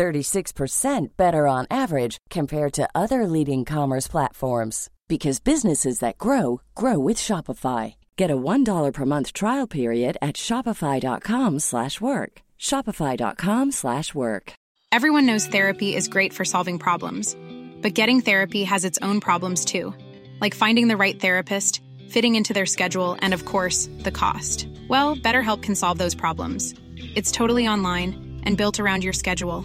[0.00, 6.98] 36% better on average compared to other leading commerce platforms because businesses that grow grow
[6.98, 7.94] with Shopify.
[8.16, 12.32] Get a $1 per month trial period at shopify.com/work.
[12.58, 14.52] shopify.com/work.
[14.96, 17.36] Everyone knows therapy is great for solving problems,
[17.82, 19.94] but getting therapy has its own problems too,
[20.40, 21.82] like finding the right therapist,
[22.14, 24.66] fitting into their schedule, and of course, the cost.
[24.88, 26.74] Well, BetterHelp can solve those problems.
[27.18, 28.10] It's totally online
[28.46, 29.64] and built around your schedule.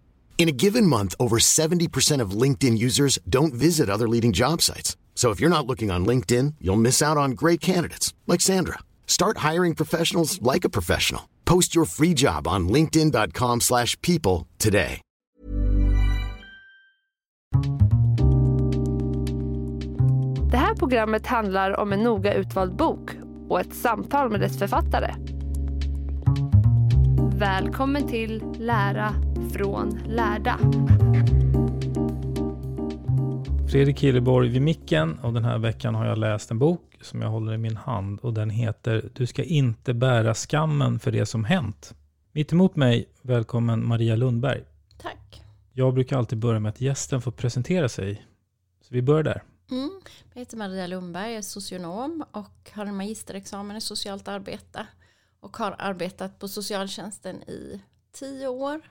[0.41, 4.97] In a given month, over 70% of LinkedIn users don't visit other leading job sites.
[5.13, 8.79] So if you're not looking on LinkedIn, you'll miss out on great candidates like Sandra.
[9.05, 11.29] Start hiring professionals like a professional.
[11.45, 15.01] Post your free job on linkedin.com/people today.
[20.51, 23.11] Det här programmet handlar om en noga utvald bok
[23.49, 25.15] och ett samtal med dess författare.
[27.41, 29.15] Välkommen till Lära
[29.53, 30.59] från lärda.
[33.71, 37.29] Fredrik Killeborg vid micken och den här veckan har jag läst en bok som jag
[37.29, 41.45] håller i min hand och den heter Du ska inte bära skammen för det som
[41.45, 41.93] hänt.
[42.31, 44.63] Mitt emot mig, välkommen Maria Lundberg.
[44.97, 45.43] Tack.
[45.73, 48.25] Jag brukar alltid börja med att gästen får presentera sig.
[48.81, 49.43] Så vi börjar där.
[49.71, 50.01] Mm.
[50.33, 54.87] Jag heter Maria Lundberg, jag är socionom och har en magisterexamen i socialt arbete.
[55.41, 57.81] Och har arbetat på socialtjänsten i
[58.11, 58.81] tio år.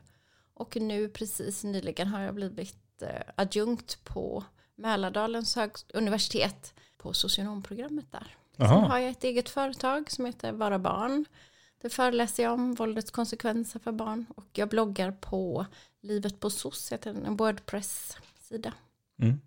[0.55, 4.44] Och nu precis nyligen har jag blivit eh, adjunkt på
[4.75, 5.59] Mälardalens
[5.94, 8.37] universitet på socionomprogrammet där.
[8.56, 8.89] Sen Aha.
[8.89, 11.25] har jag ett eget företag som heter Vara Barn.
[11.83, 14.27] Där föreläser jag om våldets konsekvenser för barn.
[14.37, 15.66] Och jag bloggar på
[16.00, 18.72] Livet på SOS, heter en Wordpress-sida.
[19.22, 19.41] Mm.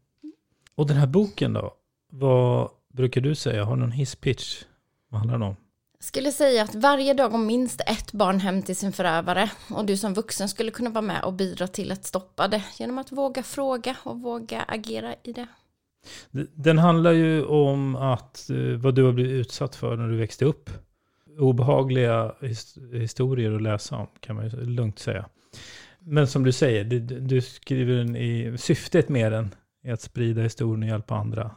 [0.76, 1.74] Och den här boken då?
[2.10, 3.64] Vad brukar du säga?
[3.64, 4.64] Har du någon hisspitch?
[5.10, 5.56] Vad handlar den om?
[6.04, 9.98] Skulle säga att varje dag om minst ett barn hem till sin förövare och du
[9.98, 13.44] som vuxen skulle kunna vara med och bidra till att stoppa det genom att våga
[13.44, 15.48] fråga och våga agera i det.
[16.54, 20.46] Den handlar ju om att eh, vad du har blivit utsatt för när du växte
[20.46, 20.70] upp.
[21.40, 25.26] Obehagliga his- historier att läsa om kan man ju lugnt säga.
[26.00, 30.42] Men som du säger, du, du skriver den i syftet med den är att sprida
[30.42, 31.52] historien och hjälpa andra.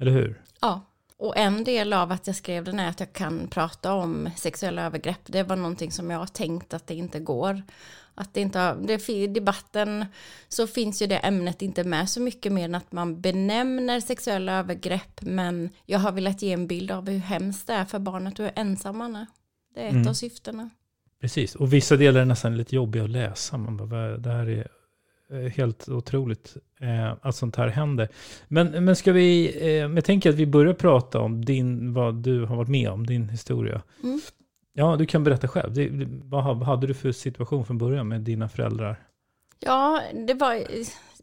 [0.00, 0.42] Eller hur?
[0.60, 0.80] Ja,
[1.20, 4.82] och en del av att jag skrev den är att jag kan prata om sexuella
[4.86, 5.20] övergrepp.
[5.26, 7.62] Det var någonting som jag har tänkt att det inte går.
[8.14, 10.06] Att det inte har, det, I debatten
[10.48, 14.52] så finns ju det ämnet inte med så mycket mer än att man benämner sexuella
[14.58, 15.20] övergrepp.
[15.22, 18.44] Men jag har velat ge en bild av hur hemskt det är för barnet och
[18.44, 19.26] hur ensam man är.
[19.74, 20.08] Det är ett Mm.
[20.08, 20.70] av syftena.
[21.20, 23.56] Precis, och vissa delar är nästan lite jobbiga att läsa.
[23.56, 24.68] Man bara, "Vad- det här är
[25.56, 28.08] helt otroligt eh, att sånt här händer.
[28.48, 32.44] Men, men ska vi, eh, jag tänker att vi börjar prata om din, vad du
[32.44, 33.82] har varit med om, din historia.
[34.02, 34.20] Mm.
[34.72, 35.74] Ja, du kan berätta själv.
[35.74, 35.90] Det,
[36.24, 39.00] vad hade du för situation från början med dina föräldrar?
[39.58, 40.64] Ja, det var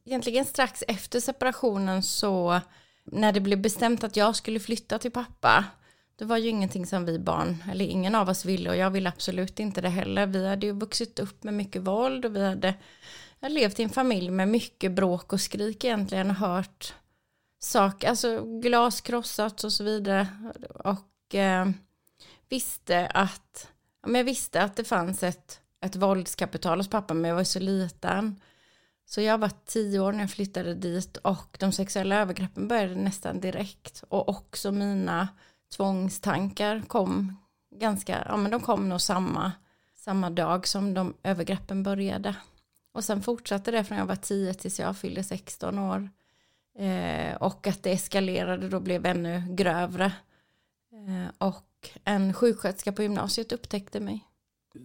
[0.06, 2.62] egentligen strax efter separationen så
[3.06, 5.66] när det blev bestämt att jag skulle flytta till pappa.
[6.16, 9.10] Det var ju ingenting som vi barn, eller ingen av oss ville och jag ville
[9.10, 10.26] absolut inte det heller.
[10.26, 12.74] Vi hade ju vuxit upp med mycket våld och vi hade
[13.40, 16.94] jag har levt i en familj med mycket bråk och skrik egentligen och hört
[17.60, 20.28] saker, alltså glas krossat och så vidare.
[20.74, 21.70] Och eh,
[22.50, 23.72] visste att,
[24.06, 27.60] men jag visste att det fanns ett, ett våldskapital hos pappa men jag var så
[27.60, 28.40] liten.
[29.06, 33.40] Så jag var tio år när jag flyttade dit och de sexuella övergreppen började nästan
[33.40, 34.04] direkt.
[34.10, 35.28] Och också mina
[35.76, 37.38] tvångstankar kom
[37.76, 39.52] ganska, ja men de kom nog samma,
[39.96, 42.36] samma dag som de övergreppen började.
[42.98, 46.10] Och sen fortsatte det från jag var 10 tills jag fyllde 16 år.
[46.80, 50.06] Eh, och att det eskalerade då blev ännu grövre.
[50.94, 54.24] Eh, och en sjuksköterska på gymnasiet upptäckte mig.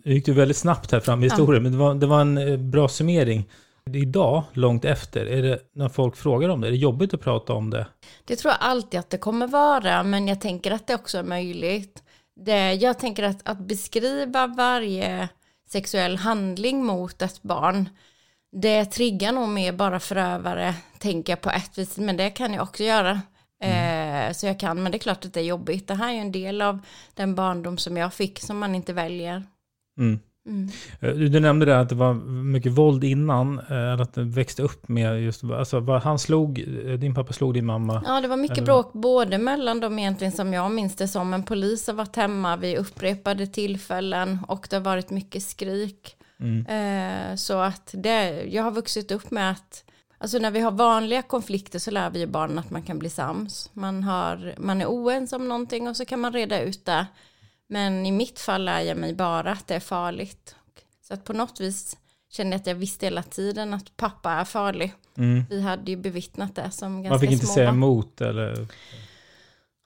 [0.04, 2.38] Det gick du väldigt snabbt här fram i historien, men det var, det var en
[2.38, 3.48] eh, bra summering
[3.92, 7.52] Idag, långt efter, är det när folk frågar om det, är det jobbigt att prata
[7.52, 7.86] om det?
[8.24, 11.22] Det tror jag alltid att det kommer vara, men jag tänker att det också är
[11.22, 12.02] möjligt.
[12.36, 15.28] Det, jag tänker att, att beskriva varje
[15.72, 17.88] sexuell handling mot ett barn,
[18.52, 22.62] det triggar nog mer bara förövare, tänker jag på ett vis, men det kan jag
[22.62, 23.20] också göra.
[23.62, 24.28] Mm.
[24.28, 25.88] Eh, så jag kan, men det är klart att det är jobbigt.
[25.88, 26.78] Det här är ju en del av
[27.14, 29.44] den barndom som jag fick som man inte väljer.
[29.98, 30.20] Mm.
[30.46, 30.68] Mm.
[31.00, 34.88] Eh, du nämnde det att det var mycket våld innan, eh, att det växte upp
[34.88, 38.02] med just, alltså han slog, eh, din pappa slog din mamma.
[38.06, 41.42] Ja, det var mycket bråk både mellan dem egentligen som jag minns det som, en
[41.42, 46.16] polis har varit hemma vid upprepade tillfällen och det har varit mycket skrik.
[46.40, 47.36] Mm.
[47.36, 49.84] Så att det, jag har vuxit upp med att
[50.18, 53.10] Alltså när vi har vanliga konflikter så lär vi ju barnen att man kan bli
[53.10, 53.70] sams.
[53.72, 57.06] Man, har, man är oense om någonting och så kan man reda ut det.
[57.68, 60.56] Men i mitt fall lär jag mig bara att det är farligt.
[61.08, 61.96] Så att på något vis
[62.30, 64.94] känner jag att jag visste hela tiden att pappa är farlig.
[65.16, 65.44] Mm.
[65.50, 67.08] Vi hade ju bevittnat det som ganska små.
[67.08, 68.68] Man fick inte säga emot eller?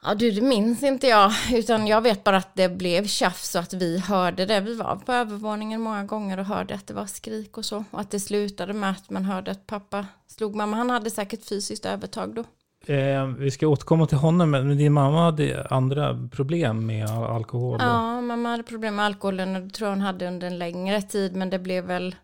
[0.02, 1.32] Ja du, det minns inte jag.
[1.52, 4.60] Utan jag vet bara att det blev tjafs och att vi hörde det.
[4.60, 7.84] Vi var på övervåningen många gånger och hörde att det var skrik och så.
[7.90, 10.76] Och att det slutade med att man hörde att pappa slog mamma.
[10.76, 12.44] Han hade säkert fysiskt övertag då.
[12.88, 17.78] Eh, vi ska återkomma till honom, men din mamma hade andra problem med alkohol?
[17.80, 21.02] Ja, mamma hade problem med alkoholen och det tror jag hon hade under en längre
[21.02, 22.14] tid, men det blev väl,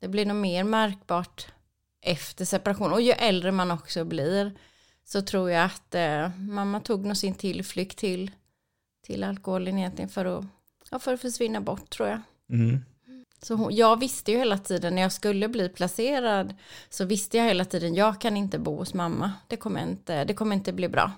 [0.00, 1.46] det blev nog mer märkbart
[2.02, 2.92] efter separation.
[2.92, 4.52] Och ju äldre man också blir
[5.04, 8.30] så tror jag att eh, mamma tog nog sin tillflykt till,
[9.06, 10.44] till alkoholen egentligen för att,
[10.90, 12.20] ja, för att försvinna bort tror jag.
[12.50, 12.84] Mm.
[13.42, 16.54] Så hon, jag visste ju hela tiden när jag skulle bli placerad
[16.88, 19.32] så visste jag hela tiden jag kan inte bo hos mamma.
[19.46, 21.12] Det kommer inte, det kommer inte bli bra.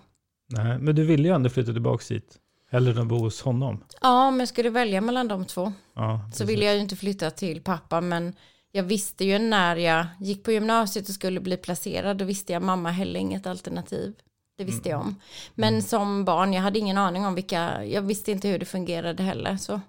[0.49, 2.39] Nej, men du ville ju ändå flytta tillbaka hit.
[2.71, 3.85] Hellre än bo hos honom.
[4.01, 5.73] Ja, men jag skulle välja mellan de två.
[5.95, 8.35] Ja, så ville jag ju inte flytta till pappa, men
[8.71, 12.63] jag visste ju när jag gick på gymnasiet och skulle bli placerad, då visste jag
[12.63, 14.15] mamma heller inget alternativ.
[14.59, 15.01] Det visste mm.
[15.01, 15.21] jag om.
[15.55, 15.83] Men mm.
[15.83, 19.57] som barn, jag hade ingen aning om vilka, jag visste inte hur det fungerade heller.
[19.57, 19.81] Så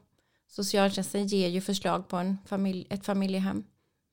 [0.55, 3.63] socialtjänsten ger ju förslag på en familj, ett familjehem.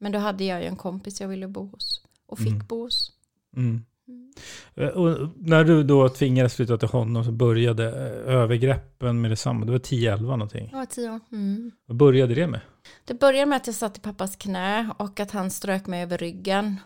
[0.01, 2.67] Men då hade jag ju en kompis jag ville bo hos och fick mm.
[2.67, 3.13] bo hos.
[3.57, 3.85] Mm.
[4.09, 4.95] Mm.
[4.95, 9.67] Och när du då tvingades flytta till honom så började eh, övergreppen med detsamma.
[9.67, 10.71] Det var 10-11 någonting.
[10.73, 11.21] Ja, 10 år.
[11.33, 11.71] Mm.
[11.87, 12.61] Vad började det med?
[13.05, 16.19] Det började med att jag satt i pappas knä och att han strök mig över
[16.19, 16.77] ryggen.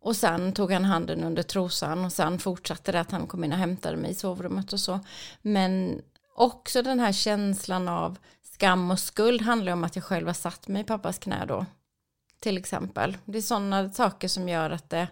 [0.00, 3.52] Och sen tog han handen under trosan och sen fortsatte det att han kom in
[3.52, 5.00] och hämtade mig i sovrummet och så.
[5.42, 6.00] Men
[6.38, 8.18] också den här känslan av
[8.58, 11.66] skam och skuld handlar om att jag själv har satt mig i pappas knä då.
[12.40, 13.16] Till exempel.
[13.24, 15.08] Det är sådana saker som gör att det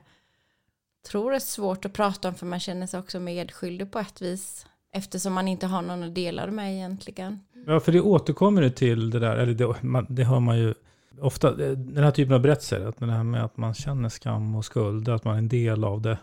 [1.08, 4.22] tror det är svårt att prata om för man känner sig också medskyldig på ett
[4.22, 4.66] vis.
[4.92, 7.40] Eftersom man inte har någon att dela det med egentligen.
[7.66, 10.74] Ja, för det återkommer du till det där, eller det, det hör man ju
[11.20, 14.64] ofta, den här typen av berättelser, att det här med att man känner skam och
[14.64, 16.18] skuld, att man är en del av det.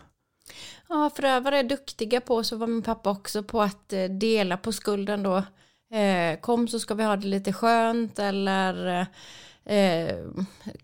[0.88, 4.72] Ja, förövare är duktiga på, så var min pappa också, på att eh, dela på
[4.72, 5.42] skulden då.
[5.94, 9.06] Eh, kom så ska vi ha det lite skönt, eller
[9.64, 10.16] eh,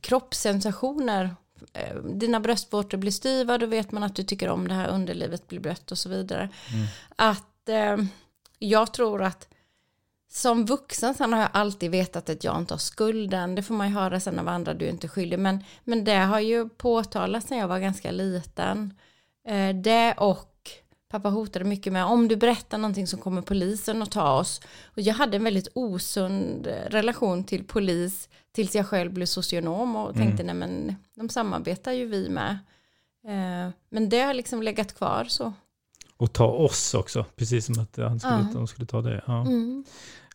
[0.01, 1.35] kroppssensationer
[1.73, 5.49] Eh, dina bröstvårtor blir styva, då vet man att du tycker om det här underlivet
[5.49, 6.49] blir blött och så vidare.
[6.73, 6.87] Mm.
[7.17, 7.97] Att eh,
[8.59, 9.49] jag tror att
[10.33, 13.55] som vuxen sen har jag alltid vetat att jag inte har skulden.
[13.55, 15.39] Det får man ju höra sen av andra, du är inte skyldig.
[15.39, 18.95] Men, men det har ju påtalats när jag var ganska liten.
[19.49, 20.50] Eh, det och
[21.11, 24.61] pappa hotade mycket med om du berättar någonting så kommer polisen att ta oss.
[24.84, 30.15] Och jag hade en väldigt osund relation till polis tills jag själv blev socionom och
[30.15, 30.58] tänkte mm.
[30.58, 32.58] nej men de samarbetar ju vi med.
[33.25, 35.53] Eh, men det har liksom legat kvar så.
[36.17, 38.49] Och ta oss också, precis som att han skulle, ja.
[38.53, 39.23] de skulle ta det.
[39.27, 39.41] Ja.
[39.41, 39.84] Mm.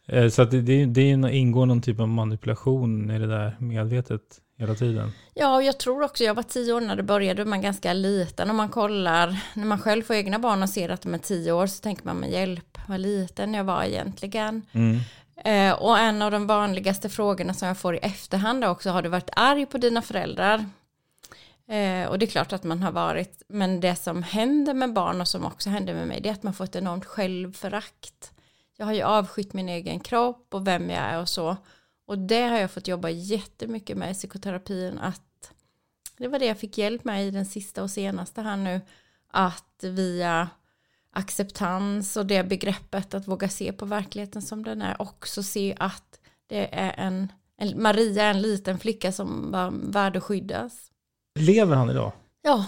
[0.06, 4.42] Eh, så att det, det, det ingår någon typ av manipulation i det där medvetet
[4.58, 5.12] hela tiden.
[5.34, 8.50] Ja, och jag tror också, jag var tio år när det började, man ganska liten.
[8.50, 11.52] Om man kollar, när man själv får egna barn och ser att de är tio
[11.52, 14.62] år så tänker man, men hjälp, vad liten jag var egentligen.
[14.72, 15.00] Mm.
[15.44, 19.02] Eh, och en av de vanligaste frågorna som jag får i efterhand är också, har
[19.02, 20.66] du varit arg på dina föräldrar?
[21.68, 25.22] Eh, och det är klart att man har varit, men det som händer med barn
[25.22, 28.32] och som också händer med mig, det är att man får ett enormt självförakt.
[28.78, 31.58] Jag har ju avskytt min egen kropp och vem jag är och så.
[32.06, 35.54] Och det har jag fått jobba jättemycket med i psykoterapin, att
[36.18, 38.82] det var det jag fick hjälp med i den sista och senaste här nu,
[39.28, 40.50] att via
[41.12, 46.20] acceptans och det begreppet att våga se på verkligheten som den är också se att
[46.48, 50.92] det är en, en Maria en liten flicka som var värd att skyddas.
[51.40, 52.12] Lever han idag?
[52.42, 52.66] Ja.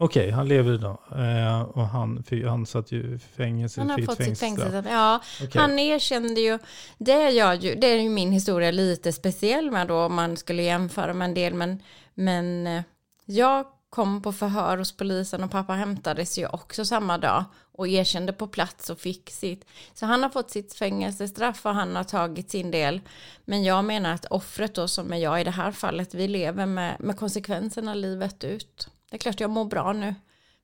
[0.00, 0.98] Okej, okay, han lever idag.
[1.12, 3.80] Eh, och han, han satt ju i fängelse.
[3.80, 4.84] Han har fått sitt fängelse.
[4.88, 5.60] Ja, okay.
[5.60, 6.58] han erkände ju
[6.98, 10.62] det, är ju, det är ju min historia lite speciell med då om man skulle
[10.62, 11.54] jämföra med en del.
[11.54, 11.82] Men,
[12.14, 12.82] Men eh,
[13.24, 18.32] jag kom på förhör hos polisen och pappa hämtades ju också samma dag och erkände
[18.32, 19.64] på plats och fick sitt.
[19.94, 23.00] Så han har fått sitt fängelsestraff och han har tagit sin del.
[23.44, 26.66] Men jag menar att offret då som är jag i det här fallet, vi lever
[26.66, 28.88] med, med konsekvenserna livet ut.
[29.10, 30.14] Det är klart jag mår bra nu.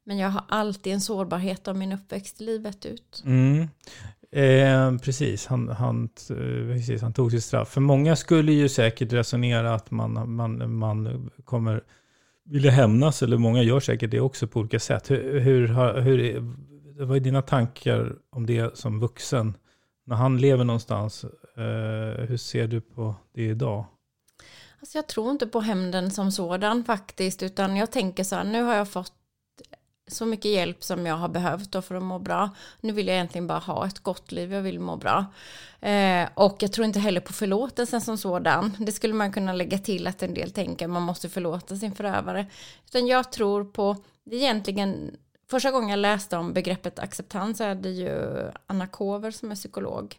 [0.05, 3.23] Men jag har alltid en sårbarhet av min uppväxt livet ut.
[3.27, 3.69] Mm.
[4.33, 7.69] Eh, precis, han, han, eh, precis, han tog sitt straff.
[7.69, 11.83] För många skulle ju säkert resonera att man, man, man kommer
[12.45, 15.11] vilja hämnas, eller många gör säkert det också på olika sätt.
[15.11, 15.67] Hur, hur,
[16.01, 16.43] hur,
[17.05, 19.55] vad är dina tankar om det som vuxen?
[20.07, 21.25] När han lever någonstans,
[21.57, 23.85] eh, hur ser du på det idag?
[24.85, 28.63] Alltså jag tror inte på hämnden som sådan faktiskt, utan jag tänker så här, nu
[28.63, 29.13] har jag fått
[30.09, 32.51] så mycket hjälp som jag har behövt för att må bra.
[32.81, 35.27] Nu vill jag egentligen bara ha ett gott liv, jag vill må bra.
[35.81, 38.77] Eh, och jag tror inte heller på förlåtelsen som sådan.
[38.79, 42.47] Det skulle man kunna lägga till att en del tänker man måste förlåta sin förövare.
[42.87, 45.17] Utan jag tror på, det är egentligen,
[45.51, 50.19] första gången jag läste om begreppet acceptans är det ju Anna Kover som är psykolog.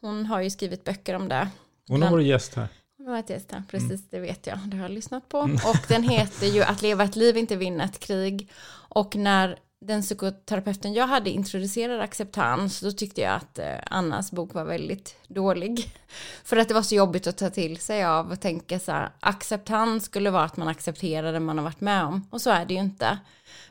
[0.00, 1.48] Hon har ju skrivit böcker om det.
[1.88, 2.68] Hon har varit gäst här.
[3.26, 4.04] Gäst här, precis mm.
[4.10, 5.38] det vet jag, det har jag lyssnat på.
[5.38, 8.50] Och den heter ju Att leva ett liv, inte vinna ett krig.
[8.72, 14.54] Och när den psykoterapeuten jag hade introducerade acceptans, då tyckte jag att eh, Annas bok
[14.54, 15.92] var väldigt dålig.
[16.44, 19.10] För att det var så jobbigt att ta till sig av och tänka så här,
[19.20, 22.28] acceptans skulle vara att man accepterar det man har varit med om.
[22.30, 23.18] Och så är det ju inte.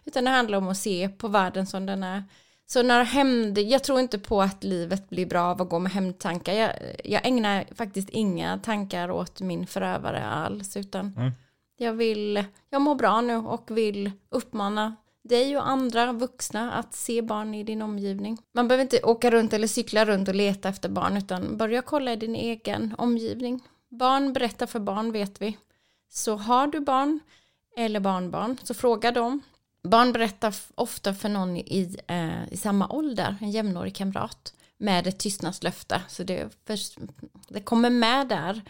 [0.05, 2.23] Utan det handlar om att se på världen som den är.
[2.71, 5.91] Så när hämnd, jag tror inte på att livet blir bra av att gå med
[5.91, 6.53] hämndtankar.
[6.53, 6.73] Jag,
[7.03, 11.31] jag ägnar faktiskt inga tankar åt min förövare alls, utan mm.
[11.77, 17.21] jag vill, jag mår bra nu och vill uppmana dig och andra vuxna att se
[17.21, 18.37] barn i din omgivning.
[18.53, 22.13] Man behöver inte åka runt eller cykla runt och leta efter barn utan börja kolla
[22.13, 23.63] i din egen omgivning.
[23.89, 25.57] Barn berättar för barn vet vi.
[26.09, 27.19] Så har du barn
[27.77, 29.41] eller barnbarn så fråga dem.
[29.83, 35.19] Barn berättar ofta för någon i, eh, i samma ålder, en jämnårig kamrat med ett
[35.19, 36.01] tystnadslöfte.
[36.07, 36.79] Så det, för,
[37.53, 38.61] det kommer med där.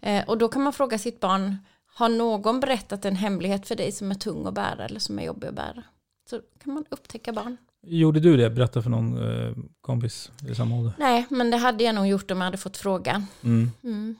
[0.00, 3.92] Eh, och då kan man fråga sitt barn, har någon berättat en hemlighet för dig
[3.92, 5.82] som är tung att bära eller som är jobbig att bära?
[6.30, 7.56] Så kan man upptäcka barn.
[7.82, 8.50] Gjorde du det?
[8.50, 10.92] Berätta för någon eh, kompis i samma ålder?
[10.98, 13.26] Nej, men det hade jag nog gjort om jag hade fått frågan.
[13.42, 13.70] Mm.
[13.82, 14.16] Mm.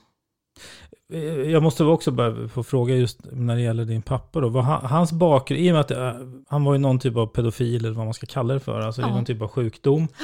[1.13, 4.49] Eh, jag måste också bara få fråga just när det gäller din pappa då.
[4.49, 6.13] Vad hans bakgrund, i och med att eh,
[6.47, 9.01] han var ju någon typ av pedofil eller vad man ska kalla det för, alltså
[9.01, 9.07] ja.
[9.07, 10.07] någon typ av sjukdom.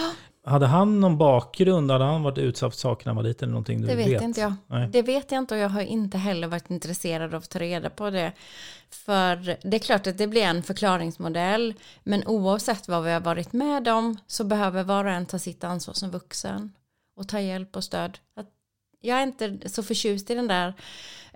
[0.48, 1.92] Hade han någon bakgrund?
[1.92, 3.50] Hade han varit utsatt för saker när han var liten?
[3.50, 4.22] Någonting du det vet, vet?
[4.22, 4.54] inte jag.
[4.68, 4.90] Nej.
[4.92, 7.90] Det vet jag inte och jag har inte heller varit intresserad av att ta reda
[7.90, 8.32] på det.
[8.90, 9.36] För
[9.70, 11.74] det är klart att det blir en förklaringsmodell.
[12.04, 15.64] Men oavsett vad vi har varit med om så behöver var och en ta sitt
[15.64, 16.72] ansvar som vuxen.
[17.18, 18.18] Och ta hjälp och stöd.
[19.06, 20.74] Jag är inte så förtjust i den där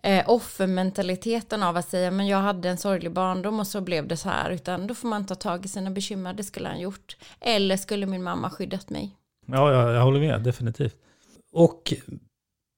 [0.04, 4.18] eh, offermentaliteten av att säga men jag hade en sorglig barndom och så blev det
[4.18, 4.50] så här.
[4.50, 7.18] Utan då får man ta tag i sina bekymmer det skulle han gjort.
[7.40, 9.16] Eller skulle min mamma skyddat mig?
[9.46, 10.96] Ja jag, jag håller med definitivt.
[11.54, 11.94] Och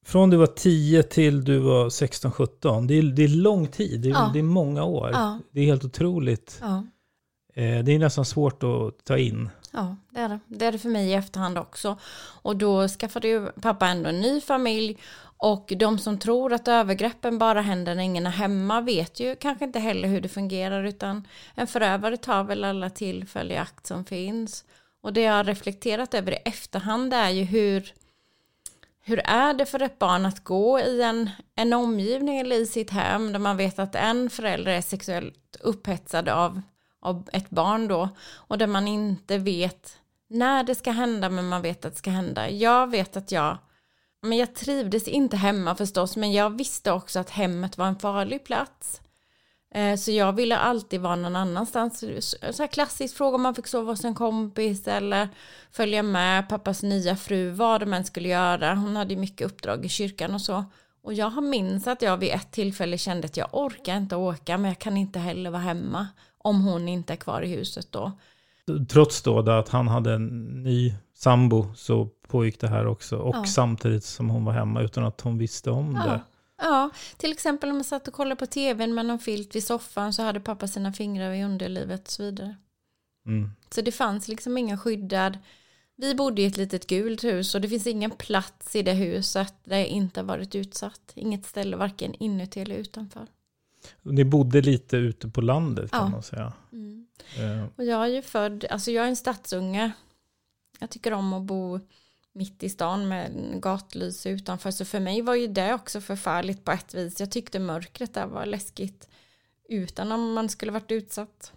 [0.05, 4.01] från du var 10 till du var 16-17 det det är lång tid.
[4.01, 4.29] Det är, ja.
[4.33, 5.09] det är många år.
[5.13, 5.39] Ja.
[5.51, 6.57] det är helt otroligt.
[6.61, 6.83] Ja.
[7.53, 10.39] eh, det är nästan svårt att ta in Ja, det är det.
[10.47, 11.97] Det är det för mig i efterhand också.
[12.41, 14.97] Och då skaffade ju pappa ändå en ny familj
[15.43, 19.65] och de som tror att övergreppen bara händer när ingen är hemma vet ju kanske
[19.65, 24.05] inte heller hur det fungerar utan en förövare tar väl alla tillfälliga i akt som
[24.05, 24.65] finns.
[25.01, 27.93] Och det jag har reflekterat över i efterhand är ju hur,
[29.01, 32.89] hur är det för ett barn att gå i en, en omgivning eller i sitt
[32.89, 36.61] hem där man vet att en förälder är sexuellt upphetsad av,
[37.01, 39.97] av ett barn då och där man inte vet
[40.29, 42.49] när det ska hända men man vet att det ska hända.
[42.49, 43.57] Jag vet att jag
[44.21, 48.43] men jag trivdes inte hemma förstås, men jag visste också att hemmet var en farlig
[48.43, 49.01] plats.
[49.73, 51.99] Eh, så jag ville alltid vara någon annanstans.
[52.51, 55.29] Så här klassisk fråga om man fick sova hos en kompis eller
[55.71, 58.75] följa med pappas nya fru, vad de än skulle göra.
[58.75, 60.65] Hon hade ju mycket uppdrag i kyrkan och så.
[61.03, 64.57] Och jag har minns att jag vid ett tillfälle kände att jag orkar inte åka,
[64.57, 66.07] men jag kan inte heller vara hemma
[66.43, 68.11] om hon inte är kvar i huset då.
[68.89, 70.27] Trots då att han hade en
[70.63, 73.17] ny sambo så pågick det här också.
[73.17, 73.45] Och ja.
[73.45, 76.11] samtidigt som hon var hemma utan att hon visste om ja.
[76.11, 76.21] det.
[76.61, 80.13] Ja, till exempel om man satt och kollade på tvn med någon filt vid soffan
[80.13, 82.55] så hade pappa sina fingrar i underlivet och så vidare.
[83.25, 83.51] Mm.
[83.69, 85.37] Så det fanns liksom ingen skyddad.
[85.95, 89.53] Vi bodde i ett litet gult hus och det finns ingen plats i det huset
[89.63, 91.11] där jag inte varit utsatt.
[91.15, 93.27] Inget ställe varken inuti eller utanför.
[94.01, 96.09] Ni bodde lite ute på landet kan ja.
[96.09, 96.53] man säga.
[96.71, 97.07] Mm.
[97.39, 97.65] Uh.
[97.75, 99.91] Och jag är ju född, alltså jag är en stadsunge.
[100.79, 101.79] Jag tycker om att bo
[102.33, 104.71] mitt i stan med gatlys utanför.
[104.71, 107.19] Så för mig var ju det också förfärligt på ett vis.
[107.19, 109.09] Jag tyckte mörkret där var läskigt.
[109.69, 111.53] utan om man skulle varit utsatt.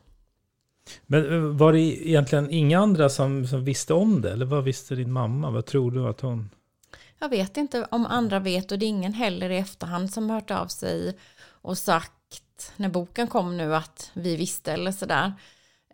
[1.07, 4.33] Men eh, var det egentligen inga andra som, som visste om det?
[4.33, 5.51] Eller vad visste din mamma?
[5.51, 6.51] Vad tror du att hon...
[7.25, 10.51] Jag vet inte om andra vet och det är ingen heller i efterhand som hört
[10.51, 11.19] av sig
[11.63, 15.33] och sagt när boken kom nu att vi visste eller sådär.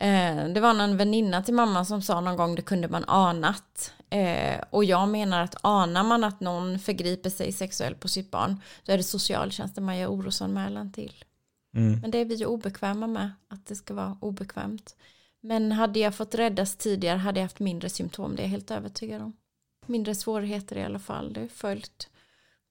[0.00, 3.92] Eh, det var någon väninna till mamma som sa någon gång det kunde man anat.
[4.10, 8.60] Eh, och jag menar att anar man att någon förgriper sig sexuellt på sitt barn
[8.84, 11.24] då är det socialtjänsten man gör orosanmälan till.
[11.76, 12.00] Mm.
[12.00, 14.96] Men det är vi ju obekväma med, att det ska vara obekvämt.
[15.40, 18.70] Men hade jag fått räddas tidigare hade jag haft mindre symptom, det är jag helt
[18.70, 19.36] övertygad om.
[19.90, 22.08] Mindre svårigheter i alla fall, det är följt.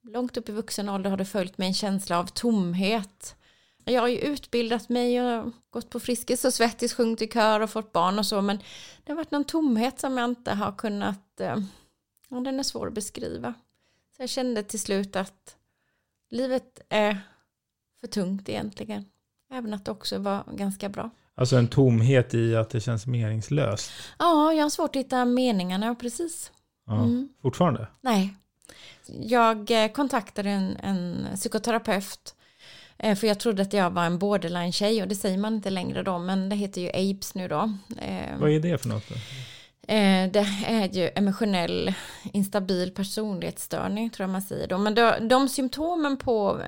[0.04, 3.36] Långt upp i vuxen ålder har det följt med en känsla av tomhet.
[3.84, 7.70] Jag har ju utbildat mig och gått på Friskis och Svettis, sjungit i kör och
[7.70, 8.58] fått barn och så, men
[9.04, 11.58] det har varit någon tomhet som jag inte har kunnat, eh,
[12.30, 13.54] ja, den är svår att beskriva.
[14.18, 15.56] Så jag kände till slut att
[16.30, 17.18] livet är
[18.02, 19.06] för tungt egentligen.
[19.52, 21.10] Även att det också var ganska bra.
[21.36, 23.92] Alltså en tomhet i att det känns meningslöst.
[24.20, 26.52] Ja, jag har svårt att hitta meningarna, precis.
[26.90, 26.96] Ja.
[26.96, 27.30] Mm.
[27.42, 27.88] Fortfarande?
[28.02, 28.34] Nej.
[29.06, 32.36] Jag eh, kontaktade en, en psykoterapeut
[32.98, 36.04] eh, för jag trodde att jag var en borderline-tjej och det säger man inte längre
[36.04, 37.74] då, men det heter ju ABES nu då.
[37.98, 39.10] Eh, Vad är det för något?
[39.10, 39.16] Då?
[40.32, 41.94] Det är ju emotionell
[42.34, 44.78] instabil personlighetsstörning tror jag man säger då.
[44.78, 46.62] Men då, de symptomen på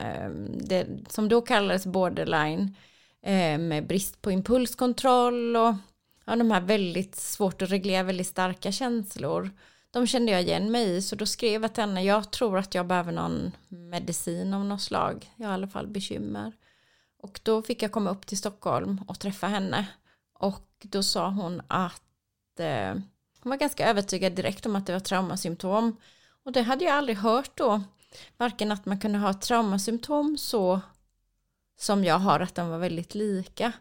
[0.50, 2.76] det som då kallades borderline
[3.60, 5.74] med brist på impulskontroll och
[6.26, 9.50] ja, de här väldigt svårt att reglera väldigt starka känslor.
[9.92, 12.76] De kände jag igen mig i så då skrev jag till henne jag tror att
[12.76, 15.32] jag behöver någon medicin av något slag.
[15.36, 16.54] Jag har i alla fall bekymmer.
[17.18, 19.88] Och då fick jag komma upp till Stockholm och träffa henne.
[20.34, 22.94] Och då sa hon att eh,
[23.40, 25.98] hon var ganska övertygad direkt om att det var traumasymptom.
[26.44, 27.82] Och det hade jag aldrig hört då.
[28.38, 30.82] Varken att man kunde ha traumasymptom så
[31.80, 33.74] som jag har, att de var väldigt lika.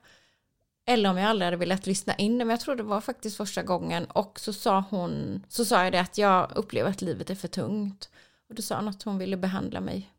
[0.91, 3.63] Eller om jag aldrig hade velat lyssna in men jag tror det var faktiskt första
[3.63, 4.05] gången.
[4.05, 7.49] Och så sa hon, så sa jag det att jag upplever att livet är för
[7.49, 8.11] tungt.
[8.49, 10.11] Och då sa hon att hon ville behandla mig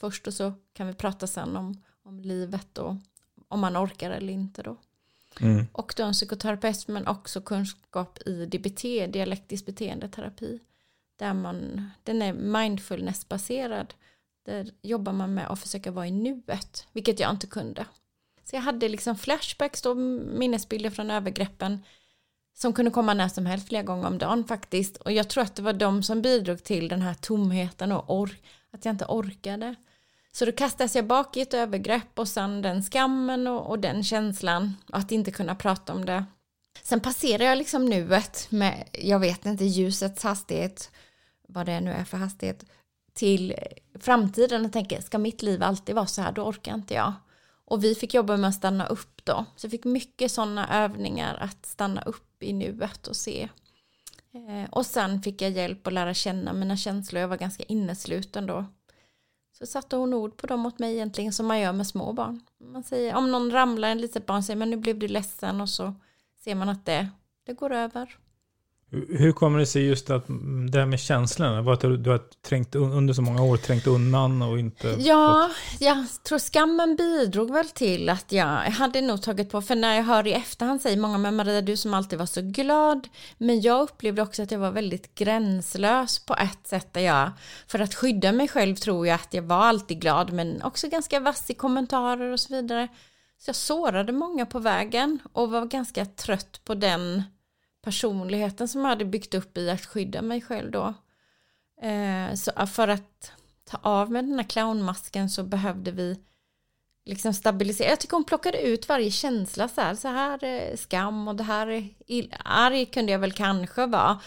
[0.00, 2.94] först och så kan vi prata sen om, om livet och
[3.48, 4.76] om man orkar eller inte då.
[5.40, 5.66] Mm.
[5.72, 10.60] Och då en psykoterapeut men också kunskap i DBT, dialektisk beteendeterapi.
[11.16, 13.94] Där man, den är mindfulnessbaserad.
[14.42, 17.86] Där jobbar man med att försöka vara i nuet, vilket jag inte kunde.
[18.50, 21.82] Så jag hade liksom flashbacks då, minnesbilder från övergreppen
[22.54, 24.96] som kunde komma när som helst flera gånger om dagen faktiskt.
[24.96, 28.30] Och jag tror att det var de som bidrog till den här tomheten och or
[28.70, 29.74] att jag inte orkade.
[30.32, 34.04] Så då kastas jag bak i ett övergrepp och sen den skammen och, och den
[34.04, 36.24] känslan att inte kunna prata om det.
[36.82, 40.90] Sen passerar jag liksom nuet med, jag vet inte, ljusets hastighet,
[41.48, 42.64] vad det nu är för hastighet,
[43.14, 43.54] till
[44.00, 47.12] framtiden och tänker, ska mitt liv alltid vara så här, då orkar inte jag.
[47.66, 49.44] Och vi fick jobba med att stanna upp då.
[49.56, 53.48] Så jag fick mycket sådana övningar att stanna upp i nuet och se.
[54.32, 57.20] Eh, och sen fick jag hjälp att lära känna mina känslor.
[57.20, 58.64] Jag var ganska innesluten då.
[59.58, 62.40] Så satte hon ord på dem åt mig egentligen som man gör med små barn.
[62.60, 65.68] Man säger, om någon ramlar, en litet barn säger men nu blev du ledsen och
[65.68, 65.94] så
[66.44, 67.08] ser man att det,
[67.44, 68.16] det går över.
[68.90, 70.26] Hur kommer det sig just att
[70.70, 73.86] det här med känslorna, var att du, du har trängt under så många år trängt
[73.86, 74.96] undan och inte...
[74.98, 79.94] Ja, jag tror skammen bidrog väl till att jag hade nog tagit på, för när
[79.94, 83.60] jag hör i efterhand säger många, men Maria du som alltid var så glad, men
[83.60, 87.30] jag upplevde också att jag var väldigt gränslös på ett sätt där jag,
[87.66, 91.20] för att skydda mig själv tror jag att jag var alltid glad, men också ganska
[91.20, 92.88] vass i kommentarer och så vidare.
[93.38, 97.22] Så jag sårade många på vägen och var ganska trött på den
[97.86, 100.94] personligheten som jag hade byggt upp i att skydda mig själv då.
[101.82, 103.32] Eh, så för att
[103.64, 106.18] ta av med den här clownmasken så behövde vi
[107.04, 107.88] liksom stabilisera.
[107.88, 109.94] Jag tycker hon plockade ut varje känsla så här.
[109.94, 111.66] Så här är skam och det här
[112.06, 114.20] är arg kunde jag väl kanske vara.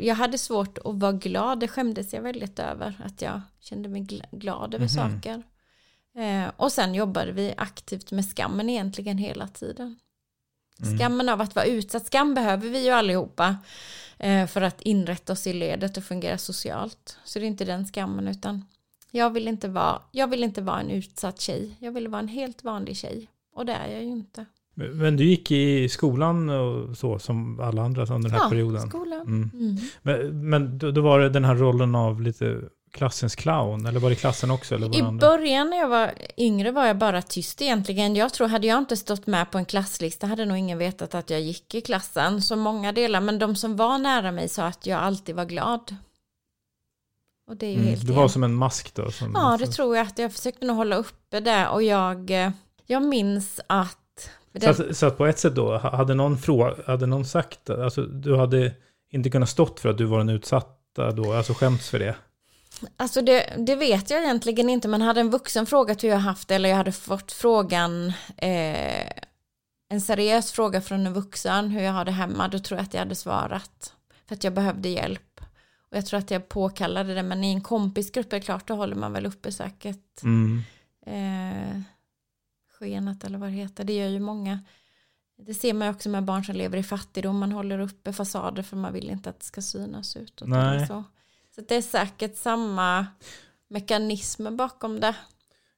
[0.00, 1.60] Jag hade svårt att vara glad.
[1.60, 3.00] Det skämdes jag väldigt över.
[3.04, 5.14] Att jag kände mig glad över mm -hmm.
[5.14, 5.42] saker.
[6.16, 9.98] Eh, och sen jobbade vi aktivt med skammen egentligen hela tiden.
[10.82, 10.98] Mm.
[10.98, 13.56] Skammen av att vara utsatt, skam behöver vi ju allihopa
[14.18, 17.18] eh, för att inrätta oss i ledet och fungera socialt.
[17.24, 18.64] Så det är inte den skammen utan
[19.10, 21.76] jag vill inte vara, jag vill inte vara en utsatt tjej.
[21.78, 24.46] Jag vill vara en helt vanlig tjej och det är jag ju inte.
[24.74, 28.80] Men du gick i skolan och så som alla andra under den här ja, perioden?
[28.80, 29.20] Ja, skolan.
[29.20, 29.50] Mm.
[29.54, 29.76] Mm.
[30.02, 32.60] Men, men då, då, var det den här rollen av lite
[32.98, 33.86] klassens clown?
[33.86, 34.74] Eller var det klassen också?
[34.74, 35.28] Eller var I andra?
[35.28, 38.16] början när jag var yngre var jag bara tyst egentligen.
[38.16, 41.30] Jag tror, hade jag inte stått med på en klasslista hade nog ingen vetat att
[41.30, 42.42] jag gick i klassen.
[42.42, 45.96] Så många delar, men de som var nära mig sa att jag alltid var glad.
[47.50, 49.10] Och det är ju mm, helt Du var som en mask då?
[49.10, 50.06] Som, ja, det tror jag.
[50.06, 52.30] att Jag försökte nog hålla uppe det och jag,
[52.86, 54.30] Jag minns att...
[54.60, 58.02] Så, att, så att på ett sätt då, hade någon, fråga, hade någon sagt, alltså
[58.02, 58.72] du hade
[59.10, 62.14] inte kunnat stått för att du var den utsatta då, alltså skämts för det?
[62.96, 66.48] Alltså det, det, vet jag egentligen inte, men hade en vuxen frågat hur jag haft
[66.48, 69.08] det, eller jag hade fått frågan, eh,
[69.88, 72.94] en seriös fråga från en vuxen, hur jag har det hemma, då tror jag att
[72.94, 73.94] jag hade svarat.
[74.26, 75.40] För att jag behövde hjälp.
[75.90, 78.74] Och jag tror att jag påkallade det, men i en kompisgrupp är det klart, då
[78.74, 80.62] håller man väl uppe säkert mm.
[81.06, 81.80] eh,
[82.78, 83.84] skenet eller vad det heter.
[83.84, 84.60] Det gör ju många.
[85.42, 87.38] Det ser man ju också med barn som lever i fattigdom.
[87.38, 90.42] Man håller uppe fasader för man vill inte att det ska synas ut.
[90.46, 90.86] Nej.
[90.86, 91.04] Så.
[91.58, 93.06] Så det är säkert samma
[93.70, 95.14] mekanismer bakom det.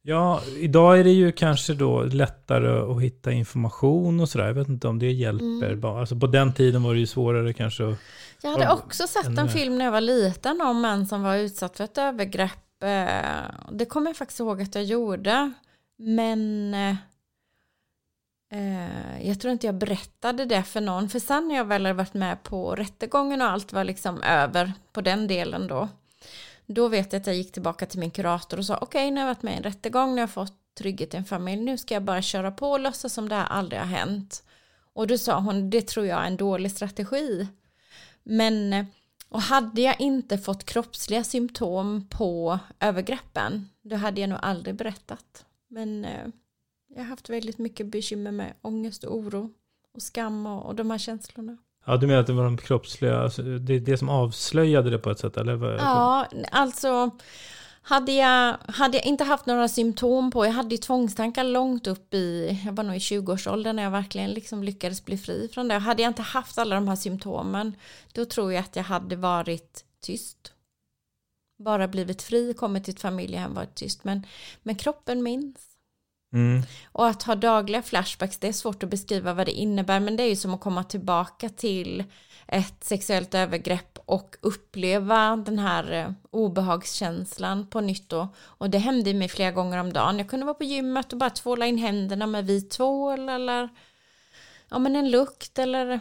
[0.02, 4.46] Ja, idag är det ju kanske då lättare att hitta information och sådär.
[4.46, 5.72] Jag vet inte om det hjälper.
[5.72, 5.84] Mm.
[5.84, 7.88] Alltså på den tiden var det ju svårare kanske.
[7.88, 7.98] Att,
[8.42, 11.76] jag hade också sett en film när jag var liten om en som var utsatt
[11.76, 12.82] för ett övergrepp.
[12.82, 15.52] Eh, det kommer jag faktiskt ihåg att jag gjorde.
[15.98, 16.74] Men
[18.50, 21.08] eh, jag tror inte jag berättade det för någon.
[21.08, 24.72] För sen när jag väl hade varit med på rättegången och allt var liksom över
[24.92, 25.88] på den delen då.
[26.66, 29.20] Då vet jag att jag gick tillbaka till min kurator och sa okej, okay, nu
[29.20, 31.62] har jag varit med i en rättegång, nu har jag fått trygghet i en familj,
[31.62, 34.42] nu ska jag bara köra på och låtsas som det här aldrig har hänt.
[34.92, 37.48] Och då sa hon, det tror jag är en dålig strategi.
[38.22, 38.86] Men,
[39.28, 45.44] och hade jag inte fått kroppsliga symptom på övergreppen, då hade jag nog aldrig berättat.
[45.68, 46.26] Men eh,
[46.94, 49.50] jag har haft väldigt mycket bekymmer med ångest och oro
[49.94, 51.56] och skam och, och de här känslorna.
[51.86, 54.98] Ja, du menar att det var de kroppsliga, alltså, det är det som avslöjade det
[54.98, 55.36] på ett sätt?
[55.36, 55.76] Eller?
[55.76, 57.10] Ja, alltså
[57.82, 62.14] hade jag, hade jag inte haft några symptom på, jag hade ju tvångstankar långt upp
[62.14, 65.74] i, jag var nog i 20-årsåldern när jag verkligen liksom lyckades bli fri från det.
[65.74, 67.76] Hade jag inte haft alla de här symptomen,
[68.12, 70.52] då tror jag att jag hade varit tyst.
[71.58, 74.04] Bara blivit fri, kommit till ett familjehem, varit tyst.
[74.04, 74.26] Men,
[74.62, 75.69] men kroppen minns.
[76.32, 76.62] Mm.
[76.92, 80.22] Och att ha dagliga flashbacks, det är svårt att beskriva vad det innebär, men det
[80.22, 82.04] är ju som att komma tillbaka till
[82.46, 88.28] ett sexuellt övergrepp och uppleva den här eh, obehagskänslan på nytt då.
[88.38, 90.18] Och det hände mig flera gånger om dagen.
[90.18, 93.68] Jag kunde vara på gymmet och bara tvåla in händerna med vit tvål eller
[94.68, 96.00] ja, men en lukt eller,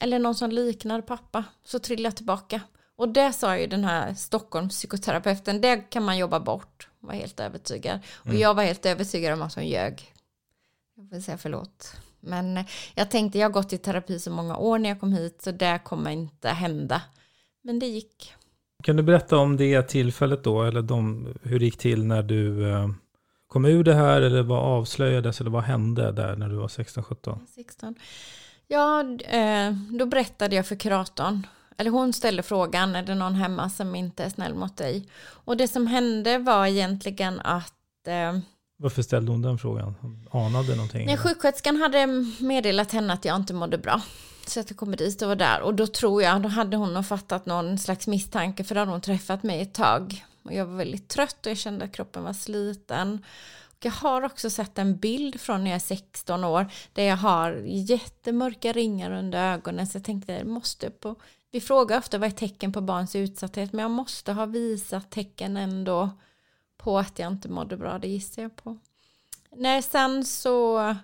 [0.00, 1.44] eller någon som liknar pappa.
[1.64, 2.60] Så trillade jag tillbaka.
[2.96, 6.89] Och det sa ju den här Stockholms psykoterapeuten, det kan man jobba bort.
[7.00, 8.00] Var helt övertygad.
[8.16, 8.40] Och mm.
[8.40, 10.12] jag var helt övertygad om att hon ljög.
[10.96, 11.96] Jag får säga förlåt.
[12.20, 15.42] Men jag tänkte, jag har gått i terapi så många år när jag kom hit,
[15.42, 17.02] så det kommer inte hända.
[17.62, 18.34] Men det gick.
[18.82, 22.70] Kan du berätta om det tillfället då, eller de, hur det gick till när du
[22.70, 22.88] eh,
[23.46, 27.38] kom ur det här, eller vad avslöjades, eller vad hände där när du var 16-17?
[27.46, 27.94] 16.
[28.66, 31.46] Ja, eh, då berättade jag för kuratorn
[31.80, 35.08] eller hon ställde frågan, är det någon hemma som inte är snäll mot dig?
[35.20, 38.38] Och det som hände var egentligen att eh,
[38.78, 39.94] varför ställde hon den frågan?
[40.00, 41.06] Hon anade någonting?
[41.06, 42.06] Nej, sjuksköterskan hade
[42.40, 44.00] meddelat henne att jag inte mådde bra.
[44.46, 45.60] Så att jag kom dit och var där.
[45.60, 48.64] Och då tror jag, då hade hon nog fattat någon slags misstanke.
[48.64, 50.24] För då hade hon träffat mig ett tag.
[50.42, 53.24] Och jag var väldigt trött och jag kände att kroppen var sliten.
[53.62, 56.66] Och jag har också sett en bild från när jag är 16 år.
[56.92, 59.86] Där jag har jättemörka ringar under ögonen.
[59.86, 61.16] Så jag tänkte, jag måste på
[61.50, 65.56] vi frågar ofta vad är tecken på barns utsatthet, men jag måste ha visat tecken
[65.56, 66.10] ändå
[66.76, 68.78] på att jag inte mådde bra, det gissar jag på.
[69.56, 70.96] Nej, sen så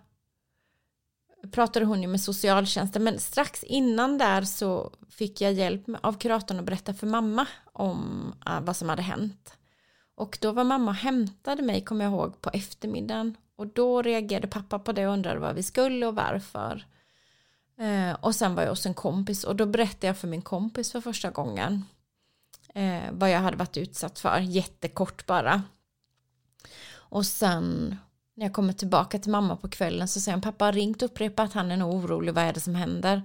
[1.52, 6.58] pratade hon ju med socialtjänsten, men strax innan där så fick jag hjälp av kuratorn
[6.58, 9.56] att berätta för mamma om ah, vad som hade hänt.
[10.14, 13.36] Och då var mamma och hämtade mig, kommer jag ihåg, på eftermiddagen.
[13.56, 16.86] Och då reagerade pappa på det och undrade vad vi skulle och varför.
[17.78, 20.92] Eh, och sen var jag hos en kompis och då berättade jag för min kompis
[20.92, 21.84] för första gången
[22.74, 25.62] eh, vad jag hade varit utsatt för, jättekort bara.
[26.94, 27.96] Och sen
[28.34, 31.10] när jag kommer tillbaka till mamma på kvällen så säger han pappa har ringt och
[31.10, 33.22] upprepat att han är nog orolig, vad är det som händer?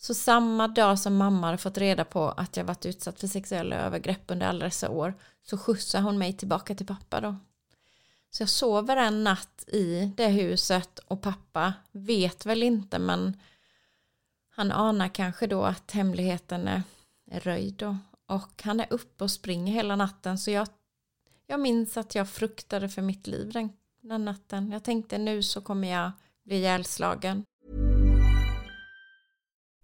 [0.00, 3.76] Så samma dag som mamma hade fått reda på att jag varit utsatt för sexuella
[3.76, 7.36] övergrepp under alla dessa år så skjutsar hon mig tillbaka till pappa då.
[8.30, 13.40] Så jag sover en natt i det huset och pappa vet väl inte men
[14.58, 16.82] han anar kanske då att hemligheten är,
[17.30, 17.94] röjd och,
[18.26, 20.68] Och han är uppe och springer hela natten så jag,
[21.46, 24.70] jag minns att jag fruktade för mitt liv den, den natten.
[24.70, 26.12] Jag tänkte nu så kommer jag
[26.44, 27.44] bli ihjälslagen.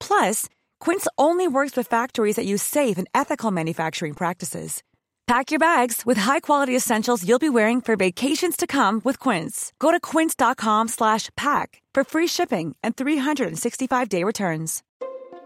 [0.00, 0.48] Plus,
[0.80, 4.82] Quince only works with factories that use safe and ethical manufacturing practices.
[5.28, 9.74] Pack your bags with high-quality essentials you'll be wearing for vacations to come with Quince.
[9.78, 14.82] Go to quince.com slash pack for free shipping and 365-day returns.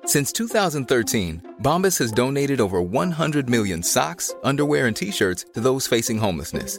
[0.05, 6.19] Since 2013, Bombas has donated over 100 million socks, underwear, and T-shirts to those facing
[6.19, 6.79] homelessness.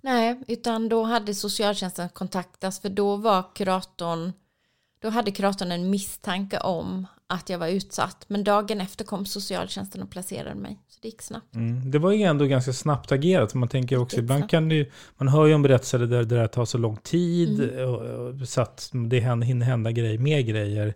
[0.00, 4.32] Nej, utan då hade socialtjänsten kontaktats för då var kuratorn,
[5.02, 8.24] då hade kuratorn en misstanke om att jag var utsatt.
[8.28, 10.78] Men dagen efter kom socialtjänsten och placerade mig.
[10.88, 11.54] Så det gick snabbt.
[11.54, 11.90] Mm.
[11.90, 13.54] Det var ju ändå ganska snabbt agerat.
[13.54, 14.50] Man tänker också, ibland snabbt.
[14.50, 17.62] kan det ju, man hör ju om berättelser där det där tar så lång tid.
[17.62, 17.88] Mm.
[17.88, 20.94] Och, och, så att det hinner hända grejer, mer grejer.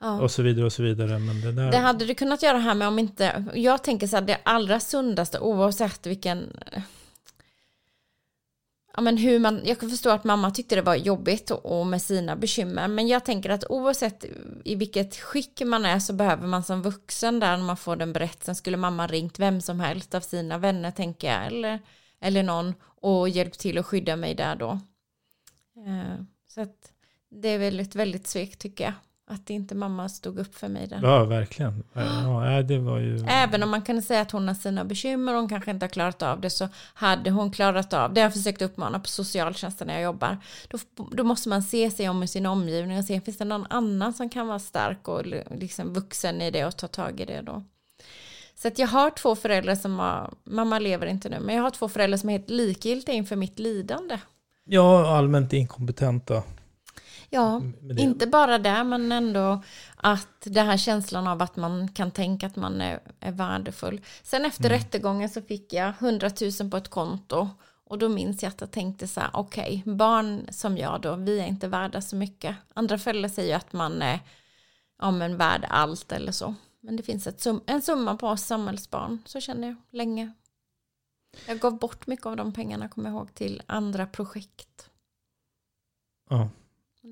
[0.00, 0.20] Ja.
[0.20, 1.18] Och så vidare och så vidare.
[1.18, 1.70] Men det där...
[1.70, 4.80] Det hade det kunnat göra här med om inte, jag tänker så här, det allra
[4.80, 6.52] sundaste oavsett vilken,
[8.96, 11.86] ja men hur man, jag kan förstå att mamma tyckte det var jobbigt och, och
[11.86, 14.24] med sina bekymmer, men jag tänker att oavsett
[14.64, 18.12] i vilket skick man är så behöver man som vuxen där när man får den
[18.12, 21.80] berättelsen, skulle mamma ringt vem som helst av sina vänner tänker jag, eller,
[22.20, 24.70] eller någon, och hjälpt till att skydda mig där då.
[25.86, 26.92] Eh, Så att
[27.30, 28.92] det är väl ett väldigt svek tycker jag.
[29.26, 31.00] Att inte mamma stod upp för mig där.
[31.02, 31.84] Ja, verkligen.
[31.92, 33.26] Ja, nej, det var ju...
[33.28, 35.90] Även om man kan säga att hon har sina bekymmer och hon kanske inte har
[35.90, 38.20] klarat av det så hade hon klarat av det.
[38.20, 40.38] Jag har försökt uppmana på socialtjänsten när jag jobbar.
[40.68, 40.78] Då,
[41.12, 44.12] då måste man se sig om i sin omgivning och se finns det någon annan
[44.12, 47.64] som kan vara stark och liksom vuxen i det och ta tag i det då.
[48.54, 51.70] Så att jag har två föräldrar som har, mamma lever inte nu, men jag har
[51.70, 54.18] två föräldrar som är helt likgiltiga inför mitt lidande.
[54.64, 56.42] Ja, allmänt inkompetenta.
[57.34, 57.62] Ja,
[57.98, 59.62] inte bara det, men ändå
[59.96, 64.00] att det här känslan av att man kan tänka att man är, är värdefull.
[64.22, 67.48] Sen efter rättegången så fick jag 100 000 på ett konto
[67.84, 71.40] och då minns jag att jag tänkte så här, okej, barn som jag då, vi
[71.40, 72.56] är inte värda så mycket.
[72.74, 74.20] Andra föräldrar säger att man är
[74.98, 76.54] ja, men värd allt eller så.
[76.80, 80.32] Men det finns ett sum en summa på oss samhällsbarn, så känner jag länge.
[81.46, 84.90] Jag gav bort mycket av de pengarna, kommer jag ihåg, till andra projekt.
[86.30, 86.48] Ja.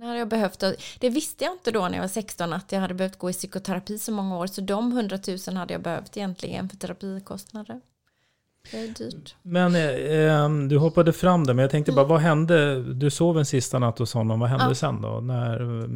[0.01, 0.65] Hade jag behövt.
[0.99, 3.33] Det visste jag inte då när jag var 16 att jag hade behövt gå i
[3.33, 4.47] psykoterapi så många år.
[4.47, 7.81] Så de 100 000 hade jag behövt egentligen för terapikostnader.
[8.71, 9.35] Det är dyrt.
[9.43, 12.83] Men eh, du hoppade fram där, men jag tänkte bara, vad hände?
[12.95, 14.71] Du sov en sista natt hos honom, vad hände Mm.
[14.71, 14.75] Ja.
[14.75, 15.21] sen då?
[15.21, 15.89] När, eh,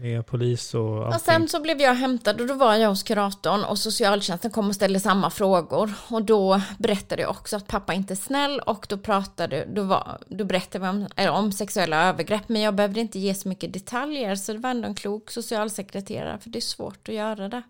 [0.00, 1.14] med polis och allting?
[1.14, 4.68] Och sen så blev jag hämtad och då var jag hos kuratorn och socialtjänsten kom
[4.68, 5.92] och ställde samma frågor.
[6.08, 10.18] Och då berättade jag också att pappa inte är snäll och då pratade, då, var,
[10.28, 12.48] då berättade vi om, eller om sexuella övergrepp.
[12.48, 16.38] Men jag behövde inte ge så mycket detaljer så det var ändå en klok socialsekreterare
[16.38, 17.62] för det är svårt att göra det.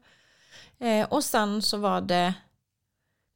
[0.81, 2.35] Eh, och sen så var det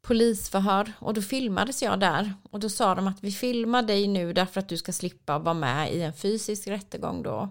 [0.03, 4.33] polisförhör och då filmades jag där och då sa de att vi filmar dig nu
[4.33, 7.49] därför att du ska slippa vara med i en fysisk rättegång då.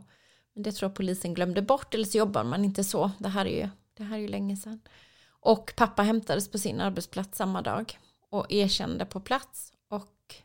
[0.64, 3.12] Det tror jag polisen glömde bort eller så jobbar man inte så.
[3.20, 4.80] Det här är ju, det här är ju länge sedan.
[5.30, 10.36] Och pappa hämtades på sin arbetsplats samma dag och erkände på plats och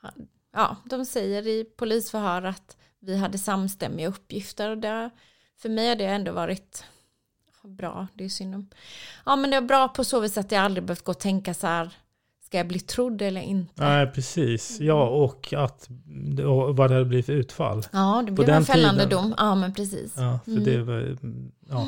[0.00, 5.10] han- ja, de säger i polisförhör att vi hade samstämmiga uppgifter och det,
[5.56, 6.84] för mig har det ändå varit
[7.62, 8.70] bra, det är synd om.
[9.26, 11.54] Ja men det är bra på så vis att jag aldrig behövt gå och tänka
[11.54, 11.96] så här,
[12.48, 13.72] ska jag bli trodd eller inte?
[13.84, 14.80] Nej, precis.
[14.80, 15.88] Ja, och att,
[16.46, 17.82] och vad det hade blivit för utfall.
[17.92, 19.34] Ja, det blev en fällande tiden- dom.
[19.38, 20.14] Ja men precis.
[20.16, 20.64] Ja, för Mm.
[20.64, 21.16] det var,
[21.68, 21.86] ja,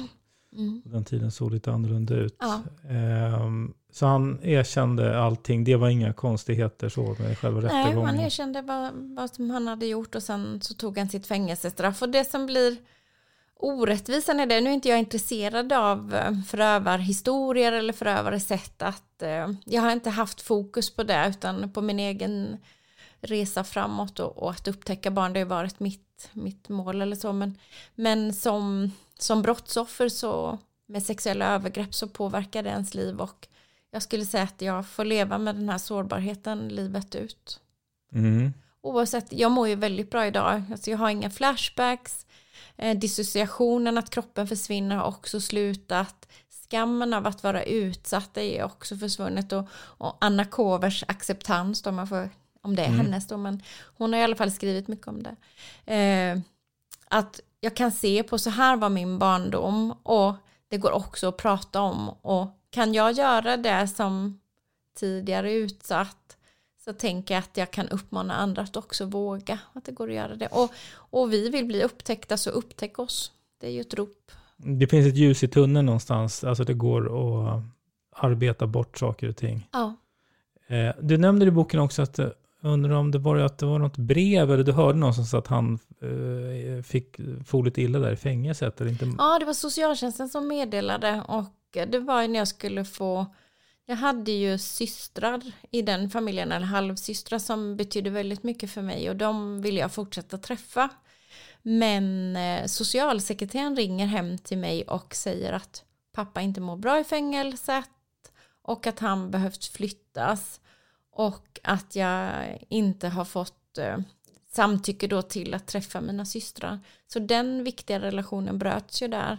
[0.56, 0.82] Mm.
[0.82, 2.36] på den tiden såg lite annorlunda ut.
[2.40, 2.60] Ja.
[2.90, 8.08] Ehm, så han erkände allting, det var inga konstigheter så med själva Nej, rättegången.
[8.16, 12.02] han erkände vad, vad som han hade gjort och sen så tog han sitt fängelsestraff.
[12.02, 12.76] Och det som blir
[13.62, 19.22] orättvisan är det, nu är inte jag intresserad av eh, förövarhistorier eller förövares sätt att,
[19.22, 22.58] eh, jag har inte haft fokus på det utan på min egen
[23.20, 25.32] resa framåt och, och, att upptäcka barn.
[25.32, 27.32] Det har varit mitt, mitt mål eller så.
[27.32, 27.58] Men,
[27.94, 33.48] men som, som brottsoffer så med sexuella övergrepp så påverkar det ens liv och
[33.90, 37.60] jag skulle säga att jag får leva med den här sårbarheten livet ut.
[38.12, 38.52] Mm.
[38.80, 40.62] Oavsett, jag mår ju väldigt bra idag.
[40.70, 42.26] Alltså jag har inga flashbacks.
[42.82, 46.28] Eh, dissociationen, att kroppen försvinner har också slutat.
[46.48, 49.52] Skammen av att vara utsatt är också försvunnet.
[49.52, 52.30] Och, och Anna Kovers acceptans, då man får,
[52.62, 53.00] om det är mm.
[53.00, 53.62] hennes då, men
[53.96, 55.36] hon har i alla fall skrivit mycket om det.
[55.94, 56.38] Eh,
[57.08, 60.34] att jag kan se på så här var min barndom och
[60.68, 62.08] det går också att prata om.
[62.08, 64.40] Och kan jag göra det som
[64.98, 66.19] tidigare utsatt
[66.84, 70.14] så tänker jag att jag kan uppmana andra att också våga att det går att
[70.14, 70.46] göra det.
[70.46, 73.32] Och, och vi vill bli upptäckta så upptäck oss.
[73.60, 74.32] Det är ju ett rop.
[74.56, 77.62] Det finns ett ljus i tunneln någonstans, alltså det går att
[78.16, 79.68] arbeta bort saker och ting.
[79.72, 79.96] Ja.
[80.66, 82.28] Eh, du nämnde i boken också att, eh,
[82.62, 85.78] undrar om det var, att det var något brev eller du hörde någonstans att han
[86.02, 87.16] eh, fick
[87.46, 88.80] få lite illa där i fängelset?
[88.80, 89.12] Eller inte?
[89.18, 93.26] Ja, det var socialtjänsten som meddelade och det var när jag skulle få
[93.90, 99.10] jag hade ju systrar i den familjen, eller halvsystrar som betydde väldigt mycket för mig
[99.10, 100.88] och de ville jag fortsätta träffa.
[101.62, 107.04] Men eh, socialsekreteraren ringer hem till mig och säger att pappa inte mår bra i
[107.04, 107.88] fängelset
[108.62, 110.60] och att han behövt flyttas
[111.12, 112.32] och att jag
[112.68, 113.98] inte har fått eh,
[114.48, 116.80] samtycke då till att träffa mina systrar.
[117.06, 119.38] Så den viktiga relationen bröts ju där.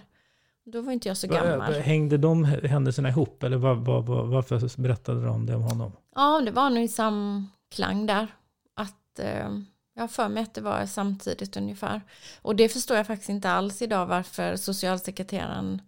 [0.65, 1.73] Då var inte jag så gammal.
[1.73, 5.91] Hängde de händelserna ihop eller var, var, var, varför berättade de det om honom?
[6.15, 8.27] Ja, det var nog i samklang där.
[8.75, 9.49] Att eh,
[9.95, 12.01] jag har för mig att det var samtidigt ungefär.
[12.41, 15.81] Och det förstår jag faktiskt inte alls idag varför socialsekreteraren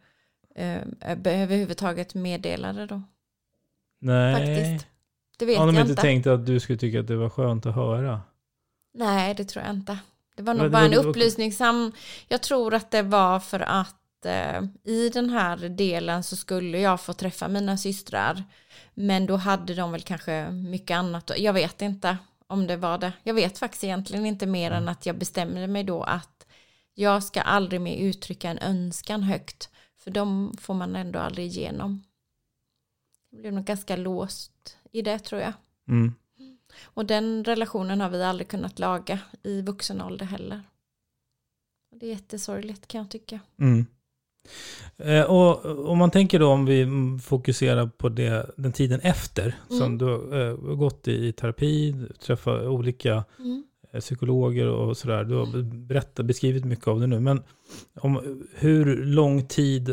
[0.56, 3.02] eh, överhuvudtaget meddelade då.
[4.00, 4.36] Nej.
[4.36, 4.88] Faktiskt.
[5.38, 6.02] Det vet Har de jag inte inte.
[6.02, 8.22] tänkt att du skulle tycka att det var skönt att höra?
[8.94, 9.98] Nej, det tror jag inte.
[10.36, 11.52] Det var nog det bara en var- upplysning.
[11.54, 11.92] Sam,
[12.28, 17.02] jag tror att det var för att eh, i den här delen så skulle jag
[17.02, 18.44] få träffa mina systrar.
[18.94, 21.32] Men då hade de väl kanske mycket annat.
[21.38, 23.14] Jag vet inte om det var det.
[23.24, 26.48] Jag vet faktiskt egentligen inte mer än att jag bestämde mig då att
[26.94, 29.70] jag ska aldrig mer uttrycka en önskan högt.
[29.98, 32.04] För de får man ändå aldrig igenom.
[33.30, 35.54] Jag blev nog ganska låst i det tror jag.
[35.88, 36.16] Mm.
[36.84, 40.62] Och den relationen har vi aldrig kunnat laga i vuxen ålder heller.
[41.96, 43.40] Det är jättesorgligt kan jag tycka.
[43.60, 43.86] Mm.
[44.98, 49.44] Eh, och om man tänker då om vi mm, fokuserar på det, den tiden efter,
[49.44, 49.80] Mm.
[49.80, 53.64] som du har eh, gått i, terapi, träffat olika Mm.
[53.94, 55.24] eh, psykologer och sådär.
[55.24, 57.20] Du har berättat, beskrivit mycket av det nu.
[57.20, 57.44] Men
[58.00, 59.90] om, hur lång tid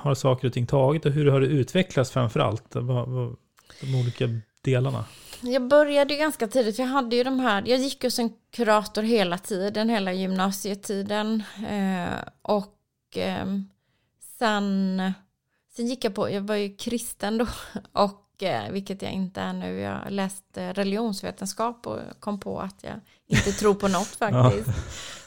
[0.00, 2.70] har saker och ting tagit och hur har det utvecklats framför allt?
[2.70, 3.36] De
[4.02, 4.28] olika
[4.62, 5.04] delarna.
[5.42, 9.02] Jag började ju ganska tidigt, jag hade ju de här, jag gick ju som kurator
[9.02, 11.42] hela tiden, hela gymnasietiden.
[12.42, 13.46] Och eh,
[14.40, 15.12] sen,
[15.76, 17.46] sen gick jag på, jag var ju kristen då,
[17.92, 19.80] och eh, vilket jag inte är nu.
[19.80, 24.68] Jag läste religionsvetenskap och kom på att jag inte tror på något faktiskt.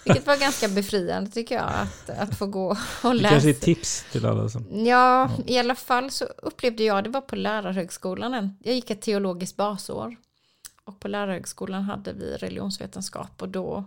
[0.06, 2.70] Vilket var ganska befriande tycker jag, att, att få gå
[3.04, 3.30] och Det läsa.
[3.30, 4.86] kanske är tips till alla som...
[4.86, 9.56] Ja, i alla fall så upplevde jag, det var på lärarhögskolan, jag gick ett teologiskt
[9.56, 10.16] basår.
[10.86, 13.84] Och på lärarhögskolan hade vi religionsvetenskap och då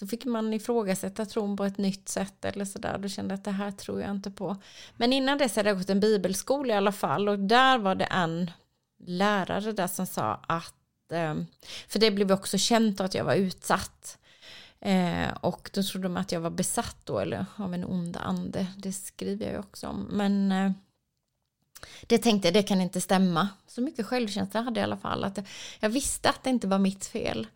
[0.00, 2.98] så fick man ifrågasätta tron på ett nytt sätt eller sådär.
[2.98, 4.56] Då kände jag att det här tror jag inte på.
[4.96, 8.04] Men innan dess hade jag gått en bibelskola i alla fall och där var det
[8.04, 8.50] en
[9.06, 11.34] lärare där som sa att, eh,
[11.88, 14.18] för det blev också känt att jag var utsatt.
[14.80, 18.66] Eh, och då trodde de att jag var besatt då, eller av en ond ande.
[18.76, 20.08] Det skriver jag ju också om.
[20.10, 20.72] Men eh,
[22.06, 23.48] det tänkte jag, det kan inte stämma.
[23.66, 25.24] Så mycket självkänsla hade jag i alla fall.
[25.24, 25.38] Att
[25.80, 27.46] jag visste att det inte var mitt fel.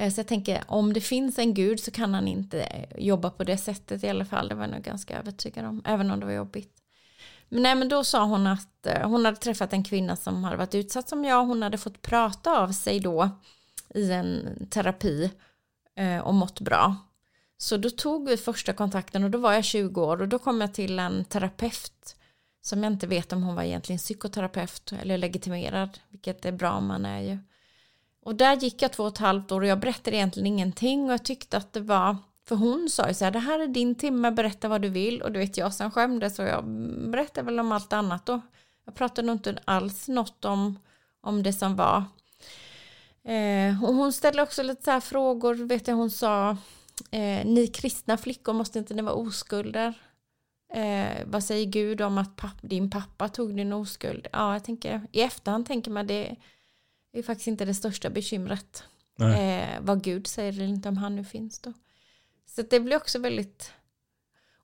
[0.00, 3.44] Eh, så jag tänker, om det finns en gud så kan han inte jobba på
[3.44, 4.48] det sättet i alla fall.
[4.48, 6.76] Det var jag nog ganska övertygad om, även om det var jobbigt.
[7.48, 10.56] Men, nej, men då sa hon att eh, hon hade träffat en kvinna som hade
[10.56, 11.44] varit utsatt som jag.
[11.44, 13.30] Hon hade fått prata av sig då
[13.94, 15.30] i en terapi
[15.96, 16.96] eh, och mått bra.
[17.58, 20.60] Så då tog vi första kontakten och då var jag 20 år och då kom
[20.60, 22.16] jag till en terapeut
[22.62, 26.86] som jag inte vet om hon var egentligen psykoterapeut eller legitimerad, vilket är bra om
[26.86, 27.38] man är ju.
[28.22, 31.12] Och där gick jag två och ett halvt år och jag berättade egentligen ingenting och
[31.12, 32.16] jag tyckte att det var,
[32.48, 35.22] för hon sa ju så här, det här är din timme, berätta vad du vill
[35.22, 36.64] och du vet jag som skämdes och jag
[37.10, 38.40] berättade väl om allt annat då.
[38.84, 40.78] Jag pratade nog inte alls något om,
[41.20, 42.04] om det som var.
[43.24, 46.50] Eh, och hon ställde också lite så här frågor, vet jag hon sa,
[47.10, 49.94] eh, ni kristna flickor måste inte ni vara oskulder?
[50.72, 54.26] Eh, vad säger Gud om att papp, din pappa tog din oskuld?
[54.32, 56.36] Ja, jag tänker, i efterhand tänker man det
[57.12, 58.84] är faktiskt inte det största bekymret.
[59.20, 61.72] Eh, vad Gud säger eller inte, om han nu finns då.
[62.46, 63.72] Så det blir också väldigt...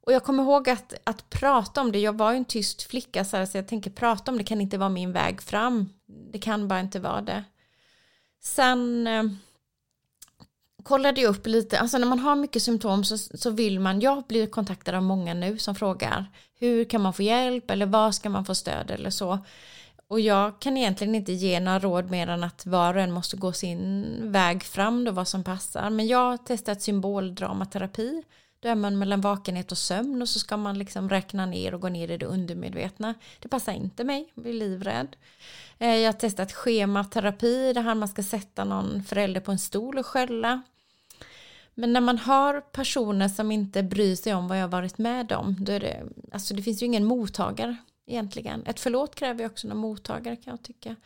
[0.01, 3.25] Och jag kommer ihåg att, att prata om det, jag var ju en tyst flicka
[3.25, 5.89] så, här, så jag tänker prata om det kan inte vara min väg fram.
[6.33, 7.45] Det kan bara inte vara det.
[8.41, 9.25] Sen eh,
[10.83, 14.25] kollade jag upp lite, alltså när man har mycket symptom så, så vill man, jag
[14.25, 18.31] blir kontaktad av många nu som frågar hur kan man få hjälp eller vad ska
[18.31, 19.39] man få stöd eller så.
[20.09, 23.37] Och jag kan egentligen inte ge några råd mer än att var och en måste
[23.37, 25.91] gå sin väg fram då vad som passar.
[25.91, 28.23] Men jag har testat symboldramaterapi.
[28.61, 31.81] Då är man mellan vakenhet och sömn och så ska man liksom räkna ner och
[31.81, 33.15] gå ner i det undermedvetna.
[33.41, 35.17] Det passar inte mig, jag blir livrädd.
[35.79, 39.99] Eh, jag har testat schematerapi, det här man ska sätta någon förälder på en stol
[39.99, 40.63] och skälla.
[41.75, 45.33] Men när man har personer som inte bryr sig om vad jag har varit med
[45.33, 46.03] om, då är det,
[46.33, 47.77] alltså det finns ju ingen mottagare
[48.07, 48.67] egentligen.
[48.67, 50.97] Ett förlåt kräver ju också någon mottagare kan jag tycka.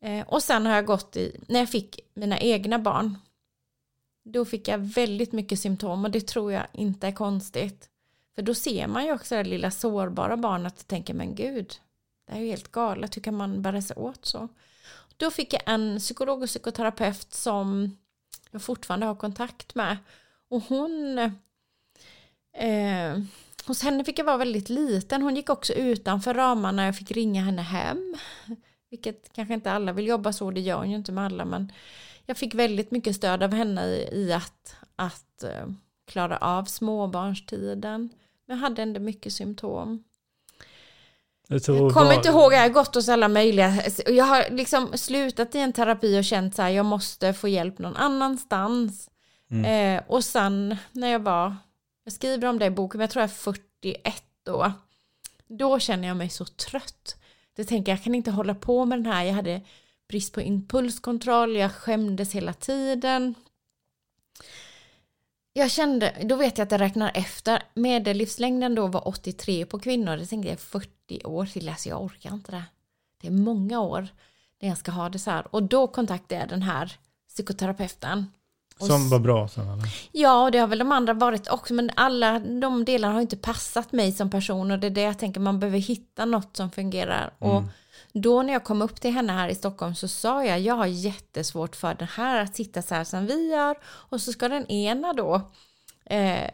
[0.00, 3.18] Eh, och sen har jag gått i, när jag fick mina egna barn,
[4.24, 7.90] då fick jag väldigt mycket symptom och det tror jag inte är konstigt.
[8.34, 11.80] För då ser man ju också det lilla sårbara barnet och tänker men gud,
[12.26, 14.48] det är ju helt galet, hur kan man bära sig åt så?
[15.16, 17.96] Då fick jag en psykolog och psykoterapeut som
[18.50, 19.96] jag fortfarande har kontakt med.
[20.48, 21.18] Och hon
[22.52, 23.18] eh,
[23.66, 25.22] Hos henne fick jag vara väldigt liten.
[25.22, 26.84] Hon gick också utanför ramarna.
[26.84, 28.14] Jag fick ringa henne hem.
[28.90, 30.50] Vilket kanske inte alla vill jobba så.
[30.50, 31.44] Det gör hon ju inte med alla.
[31.44, 31.72] Men
[32.26, 35.72] jag fick väldigt mycket stöd av henne i, i att, att uh,
[36.06, 38.10] klara av småbarnstiden.
[38.46, 40.04] Men jag hade ändå mycket symptom.
[41.48, 43.82] Jag, jag kommer inte ihåg, jag har gått hos alla möjliga.
[44.06, 47.78] Jag har liksom slutat i en terapi och känt så här, jag måste få hjälp
[47.78, 49.10] någon annanstans.
[49.50, 49.64] Mm.
[49.96, 51.56] Eh, och sen när jag var
[52.06, 54.72] jag skriver om det i boken, men jag tror jag är 41 då.
[55.46, 57.16] Då känner jag mig så trött.
[57.56, 59.24] Det tänker jag kan inte hålla på med den här.
[59.24, 59.60] Jag hade
[60.08, 63.34] brist på impulskontroll, jag skämdes hela tiden.
[65.52, 70.16] Jag kände, då vet jag att jag räknar efter, medellivslängden då var 83 på kvinnor,
[70.16, 72.64] det tänkte jag 40 år till, alltså jag orkar inte det.
[73.20, 74.08] Det är många år
[74.60, 75.54] när jag ska ha det så här.
[75.54, 76.98] Och då kontaktade jag den här
[77.28, 78.26] psykoterapeuten
[78.80, 80.08] som var bra sen eller?
[80.12, 83.36] Ja, och det har väl de andra varit också, men alla de delarna har inte
[83.36, 86.70] passat mig som person och det är det jag tänker, man behöver hitta något som
[86.70, 87.34] fungerar.
[87.40, 87.56] Mm.
[87.56, 87.62] Och
[88.12, 90.86] då när jag kom upp till henne här i Stockholm så sa jag, jag har
[90.86, 94.66] jättesvårt för den här att sitta så här som vi gör och så ska den
[94.66, 95.40] ena då
[96.04, 96.50] eh,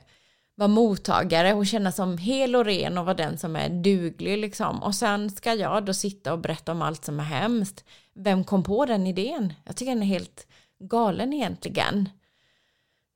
[0.55, 4.83] vara mottagare och känna som hel och ren och vara den som är duglig liksom.
[4.83, 7.85] Och sen ska jag då sitta och berätta om allt som är hemskt.
[8.15, 9.53] Vem kom på den idén?
[9.65, 10.47] Jag tycker den är helt
[10.83, 12.09] galen egentligen.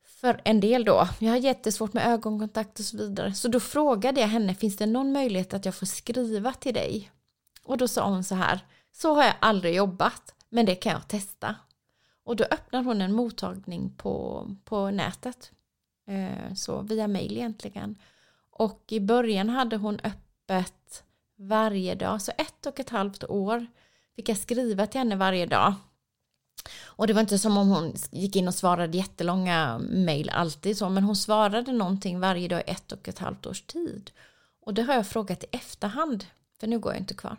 [0.05, 3.35] För en del då, jag har jättesvårt med ögonkontakt och så vidare.
[3.35, 7.11] Så då frågade jag henne, finns det någon möjlighet att jag får skriva till dig?
[7.63, 8.61] Och då sa hon så här,
[8.93, 11.55] så har jag aldrig jobbat, men det kan jag testa.
[12.25, 15.53] Och då öppnar hon en mottagning på, på nätet.
[16.07, 17.99] Eh, så via mail egentligen.
[18.51, 21.05] Och i början hade hon öppet
[21.37, 23.67] varje dag, så ett och ett halvt år
[24.17, 25.75] fick jag skriva till henne varje dag.
[26.85, 30.89] Och det var inte som om hon gick in och svarade jättelånga mejl alltid så,
[30.89, 34.11] men hon svarade någonting varje dag i ett och ett halvt års tid.
[34.61, 36.25] Och det har jag frågat i efterhand,
[36.61, 37.37] för nu går jag inte kvar.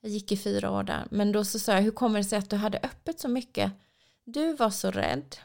[0.00, 2.38] Jag gick i fyra år där, men då så sa jag, hur kommer det sig
[2.38, 3.72] att du hade öppet så mycket?
[4.24, 5.36] Du var så rädd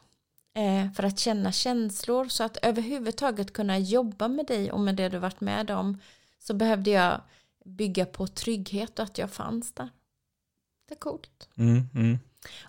[0.53, 5.09] eh, för att känna känslor, så att överhuvudtaget kunna jobba med dig och med det
[5.09, 5.97] du varit med om,
[6.39, 7.21] så behövde jag
[7.65, 9.89] bygga på trygghet och att jag fanns där.
[10.87, 11.49] Det är coolt.
[11.55, 12.19] Mm, mm.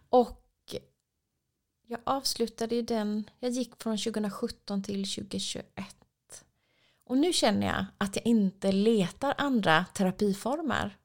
[0.09, 0.43] Och
[1.89, 5.65] jag avslutade ju den, jag gick från 2017 till 2021.
[7.05, 10.97] Och nu känner jag att jag inte letar andra terapiformer.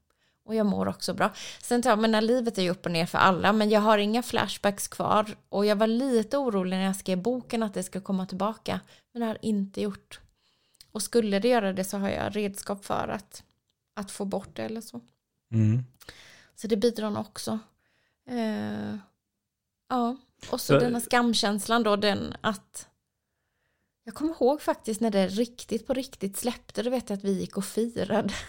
[0.45, 1.34] Och jag mår också bra.
[1.61, 4.24] Sen tar men livet är ju upp och ner för alla, men jag har inga
[4.24, 5.36] flashbacks kvar.
[5.49, 8.80] Och jag var lite orolig när jag skrev boken att det ska komma tillbaka.
[9.11, 10.19] Men det har inte gjort.
[10.91, 13.43] Och skulle det göra det så har jag redskap för att,
[13.95, 15.01] att få bort det eller så.
[15.53, 15.84] Mm.
[16.55, 17.59] Så det bidrar också.
[18.32, 18.95] Uh,
[19.89, 20.17] ja,
[20.49, 22.88] och så, så denna skamkänslan då, den att
[24.03, 27.39] jag kommer ihåg faktiskt när det riktigt på riktigt släppte, då vet jag att vi
[27.39, 28.34] gick och firade.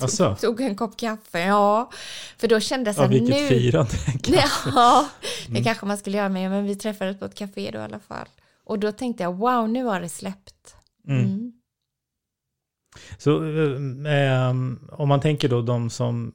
[0.00, 0.36] Alltså.
[0.40, 1.90] tog, en kopp kaffe, ja.
[2.36, 3.48] För då kände jag så här, ja, vilket nu...
[3.48, 3.92] firande.
[4.74, 5.08] ja,
[5.46, 5.64] det mm.
[5.64, 8.28] kanske man skulle göra med, men vi träffades på ett café då i alla fall.
[8.64, 10.76] Och då tänkte jag, wow, nu har det släppt.
[11.08, 11.24] Mm.
[11.24, 11.52] Mm.
[13.18, 13.44] Så
[14.06, 14.50] äh,
[15.00, 16.32] om man tänker då de som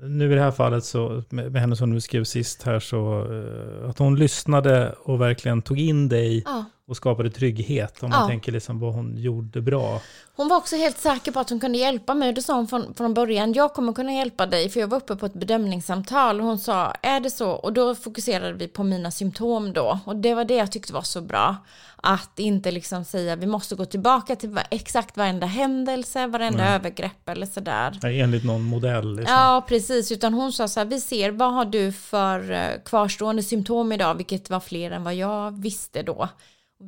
[0.00, 3.90] nu i det här fallet så, med, henne som du skrev sist här, så eh,
[3.90, 8.02] att hon lyssnade och verkligen tog in dig ja och skapade trygghet.
[8.02, 8.28] Om man Ja.
[8.28, 10.00] tänker liksom vad hon gjorde bra.
[10.36, 12.32] Hon var också helt säker på att hon kunde hjälpa mig.
[12.32, 14.68] Det sa hon från, från början, jag kommer kunna hjälpa dig.
[14.68, 17.50] För jag var uppe på ett bedömningssamtal och hon sa, är det så?
[17.50, 19.98] Och då fokuserade vi på mina symptom då.
[20.04, 21.56] Och det var det jag tyckte var så bra.
[22.04, 26.74] Att inte liksom säga, vi måste gå tillbaka till exakt varenda händelse, varenda Nej.
[26.74, 27.98] övergrepp eller sådär.
[28.02, 29.16] Nej, Enligt någon modell.
[29.16, 29.34] Liksom.
[29.36, 30.12] Ja, precis.
[30.12, 34.14] Utan hon sa så här, vi ser, vad har du för eh, kvarstående symptom idag?
[34.14, 36.28] Vilket var fler än vad jag visste då.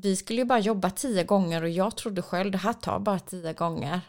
[0.02, 3.18] Vi skulle ju bara jobba tio gånger och jag trodde själv, det här tar bara
[3.18, 4.00] tio gånger.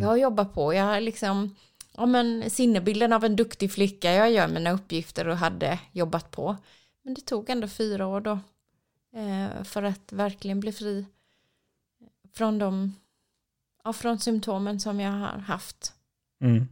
[0.00, 1.56] Jag har jobbat på, jag har liksom,
[1.96, 6.56] ja men sinnebilden av en duktig flicka, jag gör mina uppgifter och hade jobbat på.
[7.04, 8.38] Men det tog ändå fyra år då.
[9.16, 11.06] Eh, för att verkligen bli fri
[12.34, 12.92] från de,
[13.84, 15.92] ja, från symptomen som jag har haft.
[16.40, 16.68] Mm.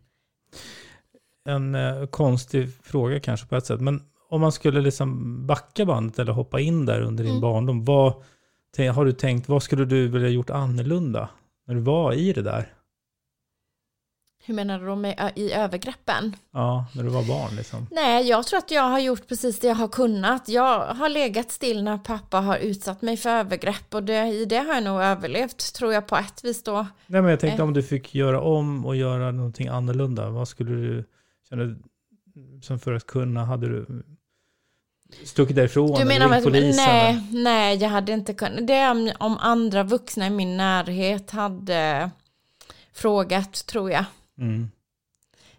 [1.45, 3.81] En eh, konstig fråga kanske på ett sätt.
[3.81, 7.41] Men om man skulle liksom backa bandet eller hoppa in där under din Mm.
[7.41, 7.85] barndom.
[7.85, 8.25] Vad,
[8.79, 11.29] har du tänkt, vad skulle du vilja gjort annorlunda?
[11.66, 12.73] När du var i det där?
[14.45, 16.37] Hur menar du då med i övergreppen?
[16.53, 17.87] Ja, när du var barn liksom.
[17.91, 20.49] Nej, jag tror att jag har gjort precis det jag har kunnat.
[20.49, 24.57] Jag har legat still när pappa har utsatt mig för övergrepp och det, i det
[24.59, 26.87] har jag nog överlevt, tror jag på ett vis då.
[27.07, 27.68] Nej, men jag tänkte Eh.
[27.68, 30.31] om du fick göra om och göra någonting annorlunda.
[30.31, 31.05] Vad skulle du
[31.49, 31.77] känna
[32.62, 33.45] som för att kunna?
[33.45, 34.03] Hade du
[35.25, 35.99] stuckit därifrån?
[35.99, 36.85] Du menar att, polisen?
[36.87, 38.67] nej, nej, jag hade inte kunnat.
[38.67, 42.11] Det är om, om andra vuxna i min närhet hade
[42.93, 44.05] frågat, tror jag.
[44.39, 44.71] Mm.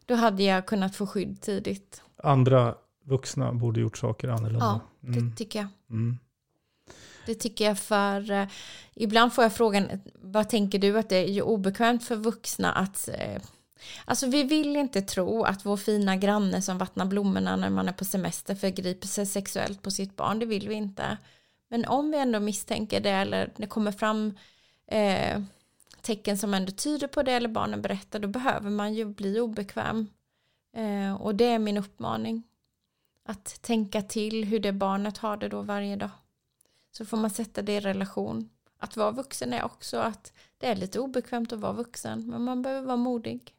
[0.06, 2.02] Då hade jag kunnat få skydd tidigt.
[2.24, 2.76] Andra
[3.06, 4.66] vuxna borde gjort saker annorlunda.
[4.66, 5.30] Ja, Mm.
[5.30, 5.68] det tycker jag.
[5.89, 6.18] Mm.
[7.26, 8.47] Det tycker jag för eh,
[8.95, 9.88] ibland får jag frågan
[10.22, 13.41] vad tänker du att det är obekvämt för vuxna att eh,
[14.05, 17.93] alltså vi vill inte tro att vår fina granne som vattnar blommorna när man är
[17.93, 20.39] på semester förgriper sig sexuellt på sitt barn.
[20.39, 21.17] Det vill vi inte.
[21.69, 24.38] Men om vi ändå misstänker det eller det kommer fram
[24.88, 25.41] eh,
[26.01, 30.07] tecken som ändå tyder på det eller barnen berättar då behöver man ju bli obekväm.
[30.77, 32.43] Eh, och det är min uppmaning.
[33.25, 36.09] Att tänka till hur det barnet har det då varje dag.
[36.91, 38.49] Så får man sätta det i relation.
[38.77, 42.61] Att vara vuxen är också att det är lite obekvämt att vara vuxen, men man
[42.61, 43.53] behöver vara modig.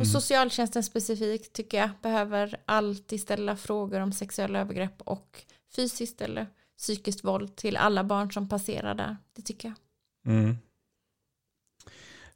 [0.00, 5.44] Och socialtjänsten specifikt tycker jag behöver alltid ställa frågor om sexuella övergrepp och
[5.76, 6.46] fysiskt eller
[6.78, 9.16] psykiskt våld till alla barn som passerar där.
[9.36, 10.34] Det tycker jag.
[10.34, 10.56] Mm.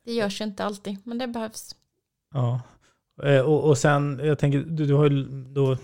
[0.04, 1.76] Det görs ju inte alltid, men det behövs.
[2.34, 2.60] Ja.
[3.22, 5.76] Eh, Och, och sen, jag tänker, du, du har ju då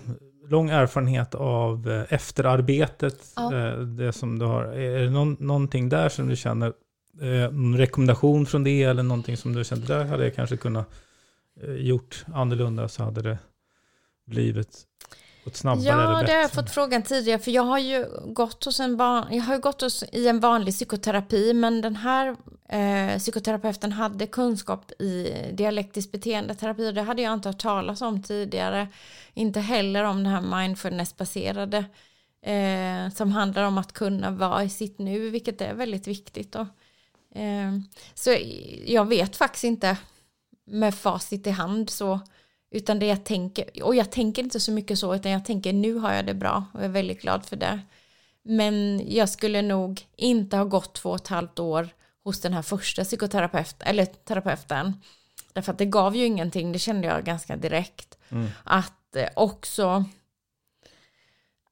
[0.47, 3.33] lång erfarenhet av eh, efterarbetet.
[3.35, 3.55] Ja.
[3.55, 4.63] eh, Det som du har.
[4.63, 6.73] Är det någon, någonting där som du känner,
[7.51, 10.89] någon rekommendation från det eller någonting som du känner, där hade jag kanske kunnat
[11.77, 13.37] gjort annorlunda så hade det
[14.25, 14.87] blivit
[15.43, 16.25] gått snabbare eller Ja, bättre.
[16.25, 19.43] det har jag fått frågan tidigare, för jag har ju gått hos en van, jag
[19.43, 22.35] har gått hos, i en vanlig psykoterapi, men den här
[22.69, 28.23] eh, psykoterapeuten hade kunskap i dialektisk beteendeterapi och det hade jag inte hört talas om
[28.23, 28.87] tidigare.
[29.33, 31.85] Inte heller om det här mindfulnessbaserade
[32.41, 36.51] eh, som handlar om att kunna vara i sitt nu, vilket är väldigt viktigt.
[36.51, 36.59] Då.
[37.35, 37.71] Eh,
[38.13, 38.37] så
[38.85, 39.97] jag vet faktiskt inte
[40.67, 42.19] med facit i hand så
[42.71, 45.93] utan det jag tänker, och jag tänker inte så mycket så, utan jag tänker nu
[45.93, 47.79] har jag det bra och jag är väldigt glad för det.
[48.43, 51.89] Men jag skulle nog inte ha gått två och ett halvt år
[52.23, 54.93] hos den här första psykoterapeuten, eller terapeuten.
[55.53, 58.17] Därför att det gav ju ingenting, det kände jag ganska direkt.
[58.63, 60.05] Att eh, också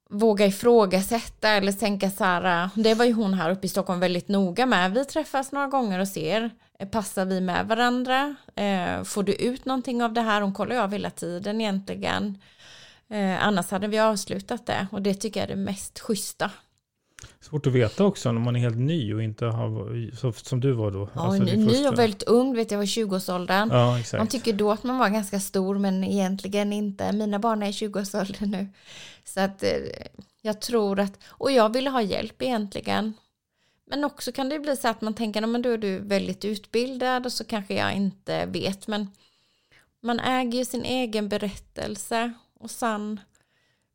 [0.09, 3.99] våga ifrågasätta eller tänka så här, äh, det var ju hon här uppe i Stockholm
[3.99, 4.93] väldigt noga med.
[4.93, 6.49] Vi träffas några gånger och ser,
[6.79, 8.35] eh, passar vi med varandra?
[8.55, 10.41] Eh, får du ut någonting av det här?
[10.41, 12.37] Hon kollar ju av hela tiden egentligen.
[13.09, 16.51] Eh, annars hade vi avslutat det och det tycker jag är det mest schyssta.
[17.41, 20.91] Svårt att veta också när man är helt ny och inte har, som du var
[20.91, 21.09] då.
[21.13, 23.69] Ja, alltså ny, ny och väldigt ung, vet jag var i 20-årsåldern.
[23.71, 24.19] Ja, exakt.
[24.19, 27.11] Man tycker då att man var ganska stor men egentligen inte.
[27.11, 28.67] Mina barn är i 20-årsåldern nu.
[29.23, 29.69] Så att eh,
[30.41, 33.13] jag tror att, och jag ville ha hjälp egentligen.
[33.87, 36.45] Men också kan det bli så att man tänker, "Ja, men då är du väldigt
[36.45, 38.87] utbildad och så kanske jag inte vet.
[38.87, 39.07] Men
[40.01, 43.19] man äger ju sin egen berättelse och sen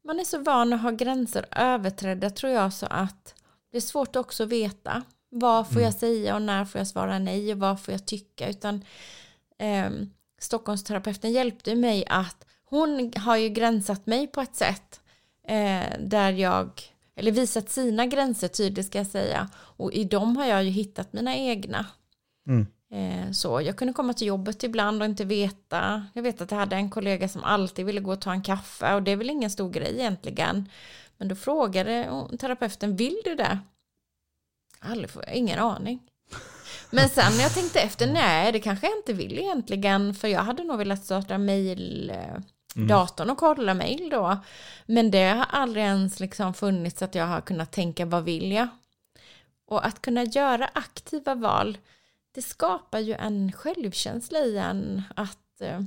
[0.05, 3.35] man är så van att ha gränser överträdda tror jag så att
[3.71, 5.03] det är svårt också att veta.
[5.29, 8.49] Vad får jag säga och när får jag svara nej och vad får jag tycka?
[8.49, 8.85] Utan
[9.59, 9.91] eh,
[10.39, 15.01] Stockholmsterapeuten hjälpte mig att hon har ju gränsat mig på ett sätt
[15.47, 16.83] eh, där jag
[17.17, 19.49] eller visat sina gränser tydligt ska jag säga.
[19.55, 21.87] Och i dem har jag ju hittat mina egna.
[22.49, 22.67] Mm.
[22.93, 26.07] Eh, Så jag kunde komma till jobbet ibland och inte veta.
[26.13, 28.95] Jag vet att jag hade en kollega som alltid ville gå och ta en kaffe
[28.95, 30.69] och det är väl ingen stor grej egentligen.
[31.17, 33.59] Men då frågade terapeuten, vill du det?
[34.81, 36.01] Aldrig får, ingen aning.
[36.91, 40.41] Men sen när jag tänkte efter, nej det kanske jag inte vill egentligen, för jag
[40.41, 42.13] hade nog velat starta mejl
[42.77, 42.89] mm.
[42.89, 44.39] datorn och kolla mejl då.
[44.87, 48.69] Men det har aldrig ens liksom funnits att jag har kunnat tänka vad vill jag?
[49.67, 51.79] Och att kunna göra aktiva val,
[52.35, 55.81] det skapar ju en självkänsla i en att eh,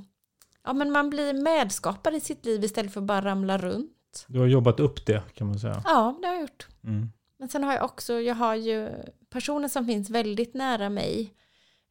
[0.63, 4.25] ja, men man blir medskapare i sitt liv istället för att bara ramla runt.
[4.27, 5.81] Du har jobbat upp det kan man säga.
[5.85, 6.67] Ja, det har jag gjort.
[6.83, 7.09] Mm.
[7.39, 8.89] Men sen har jag också, jag har ju
[9.29, 11.33] personer som finns väldigt nära mig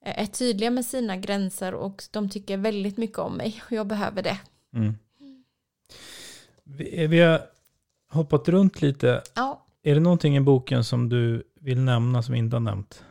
[0.05, 3.87] eh, är tydliga med sina gränser och de tycker väldigt mycket om mig och jag
[3.87, 4.41] behöver det.
[4.75, 4.95] Mm.
[6.65, 7.41] Vi, vi, har
[8.09, 9.23] hoppat runt lite.
[9.35, 9.67] Ja.
[9.83, 13.05] Är det någonting i boken som du vill nämna som inte har nämnt?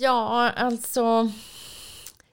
[0.00, 1.30] Ja, alltså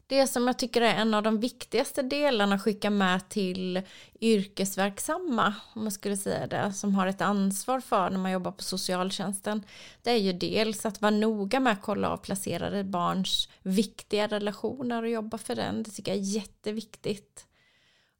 [0.07, 3.81] det som jag tycker är en av de viktigaste delarna att skicka med till
[4.21, 8.63] yrkesverksamma, om man skulle säga det, som har ett ansvar för när man jobbar på
[8.63, 9.63] socialtjänsten,
[10.03, 15.03] det är ju dels att vara noga med att kolla av placerade barns viktiga relationer
[15.03, 15.83] och jobba för den.
[15.83, 17.45] Det tycker jag är jätteviktigt.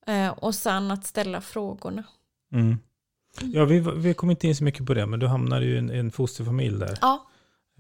[0.08, 2.04] Eh, och sen att ställa frågorna.
[2.54, 2.78] Mm.
[3.42, 5.78] Ja, vi, vi kom inte in så mycket på det, men du hamnade ju i
[5.78, 6.98] en, en fosterfamilj där.
[7.02, 7.28] Ja.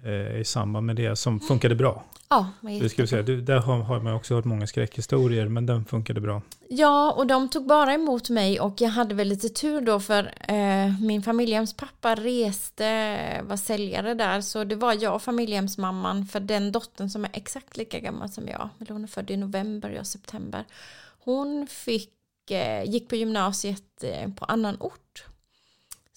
[0.04, 2.04] Eh, I samband med det som funkade bra.
[2.30, 3.24] Ja, det ska vi säga.
[3.24, 6.42] Där har, har man också hört många skräckhistorier, men den funkade bra.
[6.70, 10.34] Ja, och de tog bara emot mig och jag hade väl lite tur då för
[10.48, 16.72] eh, min familjehemspappa reste, var säljare där, så det var jag och familjehemsmamman för den
[16.72, 20.08] dottern som är exakt lika gammal som jag, eller hon är född i november, jag
[20.08, 20.64] september.
[21.24, 22.12] Hon fick,
[22.52, 25.26] eh, gick på gymnasiet eh, på annan ort.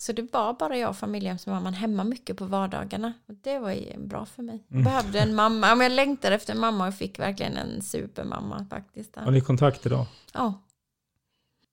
[0.00, 3.12] Så det var bara jag och familjehemsmamman hemma mycket på vardagarna.
[3.26, 4.64] Och det var bra för mig.
[4.68, 4.84] Jag mm.
[4.84, 5.74] behövde en mamma.
[5.74, 9.16] Men jag längtade efter en mamma och fick verkligen en supermamma faktiskt.
[9.16, 10.06] Har ni kontakt idag?
[10.32, 10.62] Ja.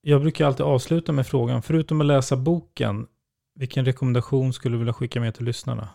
[0.00, 3.06] Jag brukar alltid avsluta med frågan, förutom att läsa boken,
[3.54, 5.88] vilken rekommendation skulle du vilja skicka med till lyssnarna?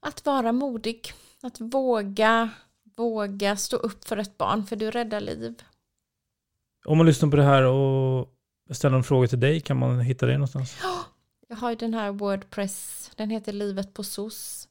[0.00, 1.12] Att vara modig.
[1.42, 2.50] Att våga,
[2.96, 5.62] våga stå upp för ett barn, för du räddar liv.
[6.84, 8.28] Om man lyssnar på det här och
[8.74, 10.76] ställer en fråga till dig, kan man hitta dig någonstans?
[11.48, 14.68] Jag har ju den här Wordpress, den heter Livet på SOS.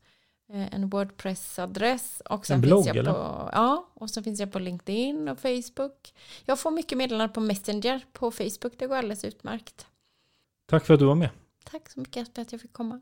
[0.53, 2.21] Eh, en Wordpress-adress.
[2.25, 3.13] Och sen en blogg finns jag eller?
[3.13, 6.13] På, ja, och så finns jag på LinkedIn och Facebook.
[6.45, 9.85] Jag får mycket meddelanden på Messenger på Facebook, det går alldeles utmärkt.
[10.65, 11.29] Tack för att du var med.
[11.63, 13.01] Tack så mycket för att jag fick komma.